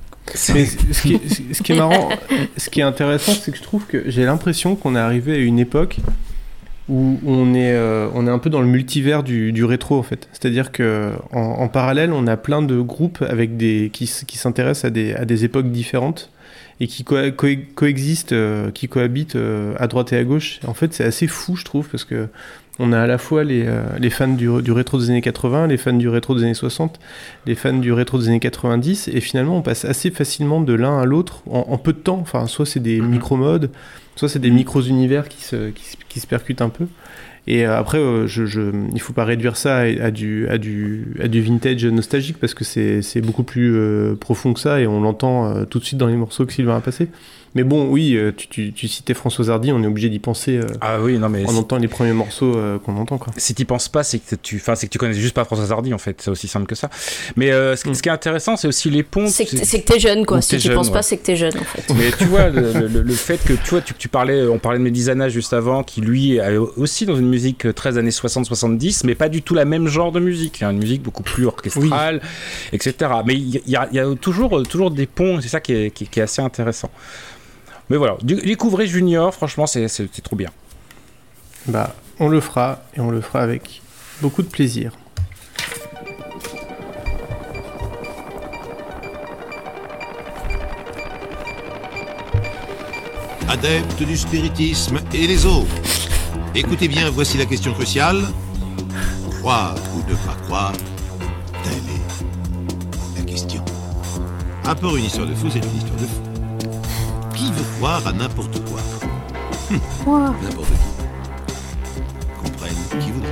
Mais 0.54 0.65
ce 0.65 1.02
qui, 1.02 1.15
est, 1.15 1.54
ce 1.54 1.62
qui 1.63 1.71
est 1.74 1.76
marrant, 1.76 2.10
ce 2.58 2.69
qui 2.69 2.80
est 2.80 2.84
intéressant, 2.84 3.34
c'est 3.34 3.52
que 3.52 3.58
je 3.58 3.63
trouve 3.63 3.86
que 3.86 4.04
j'ai 4.08 4.24
l'impression 4.24 4.76
qu'on 4.76 4.95
est 4.95 5.00
arrivé 5.00 5.34
à 5.34 5.38
une 5.38 5.60
époque 5.60 5.97
où 6.91 7.17
on 7.25 7.54
est, 7.54 7.73
euh, 7.73 8.10
on 8.13 8.27
un 8.32 8.39
peu 8.39 8.49
dans 8.49 8.60
le 8.60 8.67
multivers 8.67 9.23
du, 9.23 9.51
rétro 9.63 9.97
en 9.97 10.04
fait. 10.04 10.27
C'est-à-dire 10.34 10.71
que 10.73 11.13
en, 11.32 11.67
parallèle, 11.69 12.12
on 12.12 12.27
a 12.27 12.36
plein 12.36 12.62
de 12.62 12.82
groupes 12.82 13.23
avec 13.27 13.56
des 13.56 13.89
qui, 13.93 14.12
qui 14.27 14.38
s'intéressent 14.38 14.86
à 14.86 14.89
des, 14.89 15.13
à 15.13 15.23
des 15.23 15.45
époques 15.45 15.71
différentes 15.71 16.30
et 16.82 16.88
qui 16.88 17.04
co- 17.04 17.32
co- 17.32 17.47
coexistent, 17.75 18.34
euh, 18.34 18.71
qui 18.71 18.89
cohabitent 18.89 19.38
euh, 19.38 19.73
à 19.77 19.88
droite 19.88 20.12
et 20.12 20.17
à 20.17 20.23
gauche. 20.23 20.60
En 20.67 20.73
fait, 20.73 20.93
c'est 20.93 21.06
assez 21.06 21.27
fou, 21.27 21.56
je 21.56 21.63
trouve, 21.63 21.88
parce 21.88 22.04
que 22.04 22.27
on 22.80 22.94
a 22.94 23.00
à 23.02 23.08
la 23.08 23.18
fois 23.18 23.44
les, 23.44 23.66
euh, 23.68 23.84
les 24.00 24.10
fans 24.10 24.28
du, 24.28 24.50
du 24.62 24.72
rétro 24.72 24.98
des 24.98 25.10
années 25.10 25.22
80, 25.22 25.68
les 25.68 25.78
fans 25.78 25.94
du 25.94 26.08
rétro 26.10 26.36
des 26.36 26.44
années 26.44 26.54
60, 26.54 27.00
les 27.46 27.56
fans 27.56 27.74
du 27.74 27.92
rétro 27.94 28.18
des 28.18 28.28
années 28.30 28.40
90, 28.40 29.10
et 29.10 29.22
finalement 29.22 29.58
on 29.58 29.62
passe 29.62 29.86
assez 29.86 30.10
facilement 30.12 30.62
de 30.62 30.74
l'un 30.74 31.00
à 31.00 31.06
l'autre 31.06 31.44
en, 31.50 31.66
en 31.70 31.78
peu 31.78 31.94
de 31.94 32.00
temps. 32.00 32.20
Enfin, 32.22 32.48
soit 32.48 32.66
c'est 32.66 32.80
des 32.80 33.00
micro-modes, 33.02 33.70
soit 34.16 34.30
c'est 34.30 34.40
des 34.40 34.52
micro-univers 34.52 35.28
qui 35.30 35.42
se, 35.44 35.70
qui, 35.70 35.84
se- 35.86 35.98
qui 36.10 36.20
se 36.20 36.28
percutent 36.28 36.62
un 36.62 36.70
peu. 36.70 36.88
Et 37.47 37.65
euh, 37.65 37.77
après, 37.77 37.97
euh, 37.97 38.27
je, 38.27 38.45
je, 38.45 38.62
il 38.93 39.01
faut 39.01 39.13
pas 39.13 39.25
réduire 39.25 39.58
ça 39.58 39.77
à, 39.77 39.82
à 39.82 40.12
du, 40.12 40.47
à, 40.47 40.58
du, 40.58 41.08
à 41.21 41.27
du 41.27 41.41
vintage 41.41 41.84
nostalgique 41.86 42.38
parce 42.39 42.54
que 42.54 42.63
c'est 42.63 43.01
c'est 43.01 43.21
beaucoup 43.21 43.43
plus 43.43 43.75
euh, 43.75 44.15
profond 44.15 44.54
que 44.54 44.60
ça 44.60 44.80
et 44.80 44.88
on 44.88 45.01
l'entend 45.01 45.47
euh, 45.56 45.65
tout 45.65 45.80
de 45.80 45.84
suite 45.86 45.97
dans 45.99 46.08
les 46.08 46.15
morceaux 46.15 46.45
que 46.45 46.54
Sylvain 46.54 46.77
a 46.77 46.82
passé. 46.82 47.08
Mais 47.54 47.63
bon, 47.65 47.89
oui, 47.89 48.17
tu, 48.38 48.47
tu, 48.47 48.71
tu 48.71 48.88
citais 48.88 49.13
Françoise 49.13 49.49
Hardy, 49.49 49.73
on 49.73 49.84
est 49.84 49.88
obligé 49.88 50.08
d'y 50.08 50.19
penser 50.19 50.56
euh, 50.60 50.67
Ah 50.80 51.01
oui, 51.01 51.17
non 51.17 51.27
mais 51.27 51.43
en 51.45 51.54
entendant 51.58 51.82
les 51.82 51.89
premiers 51.89 52.13
morceaux 52.13 52.56
euh, 52.56 52.80
qu'on 52.80 52.95
entend. 52.95 53.17
Quoi. 53.17 53.34
si 53.36 53.54
t'y 53.54 53.65
penses 53.65 53.89
pas, 53.89 54.04
c'est 54.04 54.19
que 54.19 54.36
tu, 54.41 54.56
enfin, 54.56 54.75
c'est 54.75 54.88
que 54.88 54.91
tu 54.93 54.97
connais 54.97 55.13
juste 55.15 55.36
pas 55.36 55.43
François 55.43 55.69
Hardy 55.69 55.93
en 55.93 55.97
fait. 55.97 56.21
C'est 56.21 56.32
aussi 56.32 56.47
simple 56.47 56.65
que 56.65 56.75
ça. 56.75 56.89
Mais 57.36 57.51
euh, 57.51 57.75
ce, 57.75 57.89
Mm. 57.89 57.93
ce 57.93 58.01
qui 58.04 58.08
est 58.08 58.12
intéressant, 58.13 58.56
c'est 58.56 58.69
aussi 58.69 58.89
les 58.89 59.04
ponts. 59.04 59.27
C'est 59.27 59.43
que 59.43 59.58
que 59.58 59.86
t'es 59.86 59.99
jeune, 59.99 60.25
quoi. 60.25 60.39
Si 60.41 60.60
tu 60.60 60.69
penses 60.69 60.88
ouais. 60.88 60.93
pas, 60.93 61.01
c'est 61.01 61.17
que 61.17 61.25
t'es 61.25 61.36
jeune, 61.36 61.51
en 61.60 61.63
fait. 61.65 61.93
Mais 61.93 62.12
tu 62.17 62.23
vois, 62.23 62.47
le, 62.47 62.71
le- 62.88 63.01
le 63.01 63.13
fait 63.13 63.43
que 63.43 63.51
tu 63.51 63.69
vois, 63.71 63.82
tu, 63.82 63.95
tu 63.95 64.08
parlais, 64.08 64.47
on 64.47 64.58
parlait 64.58 64.80
de 64.80 64.84
Medizana 64.86 65.27
juste 65.27 65.51
avant, 65.51 65.84
qui 65.84 65.99
lui 65.99 66.38
est 66.38 66.56
aussi 66.77 67.06
dans 67.06 67.17
une 67.17 67.27
musique 67.32 67.65
euh, 67.65 67.74
très 67.74 67.98
années 67.98 68.12
60-70, 68.12 69.02
mais 69.06 69.15
pas 69.15 69.30
du 69.30 69.41
tout 69.41 69.54
la 69.56 69.65
même 69.65 69.88
genre 69.88 70.12
de 70.12 70.20
musique. 70.20 70.62
Une 70.62 70.78
musique 70.78 71.02
beaucoup 71.02 71.24
plus 71.24 71.46
orchestrale, 71.48 72.22
etc. 72.72 72.94
Mais 73.26 73.34
il 73.36 73.62
y, 73.67 73.76
a- 73.76 73.88
il 73.91 73.96
y 73.96 74.00
a 74.00 74.15
toujours, 74.15 74.60
euh, 74.60 74.63
toujours 74.63 74.91
des 74.91 75.08
ponts, 75.08 75.39
c'est 75.41 75.48
ça 75.50 75.60
qui 75.60 75.74
est, 75.74 75.91
qui- 75.91 76.06
qui 76.08 76.20
est 76.20 76.24
assez 76.24 76.41
intéressant. 76.41 76.91
Mais 77.89 77.98
voilà, 77.98 78.17
du- 78.22 78.36
découvrez 78.36 78.86
Junior, 78.88 79.34
franchement, 79.34 79.65
c'est 79.67 79.88
trop 80.24 80.36
bien. 80.36 80.50
Bah, 81.67 81.96
on 82.20 82.28
le 82.30 82.39
fera 82.39 82.84
et 82.96 83.00
on 83.02 83.10
le 83.12 83.22
fera 83.22 83.41
avec 83.41 83.82
beaucoup 84.22 84.44
de 84.44 84.48
plaisir. 84.48 84.91
Adeptes 93.48 94.04
du 94.04 94.15
spiritisme 94.17 95.00
et 95.13 95.28
les 95.28 95.46
autres. 95.46 95.67
Écoutez 96.56 96.88
bien, 96.88 97.10
voici 97.10 97.38
la 97.38 97.46
question 97.46 97.74
cruciale. 97.74 98.22
Croire 99.40 99.76
ou 99.96 100.00
ne 100.10 100.16
pas 100.16 100.36
croire, 100.46 100.72
telle 101.64 101.74
est 101.74 103.18
la 103.20 103.24
question. 103.26 103.64
Un 104.66 104.76
peu 104.76 104.98
une 104.98 105.06
histoire 105.06 105.28
de 105.28 105.34
fou, 105.34 105.48
c'est 105.52 105.60
une 105.60 105.76
histoire 105.76 105.96
de 105.98 106.06
fou. 106.06 106.22
Qui 107.36 107.52
veut 107.52 107.66
croire 107.78 108.06
à 108.06 108.12
n'importe 108.14 108.60
quoi? 108.70 108.80
Hum, 110.06 110.36
N'importe 110.44 110.68
qui. 110.70 112.44
Comprenne 112.44 112.76
qui 113.00 113.12
voudra. 113.12 113.30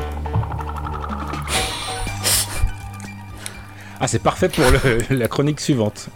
Ah, 3.99 4.07
c'est 4.07 4.19
parfait 4.23 4.49
pour 4.49 4.63
le- 4.71 5.03
la 5.15 5.27
chronique 5.27 5.59
suivante. 5.59 6.09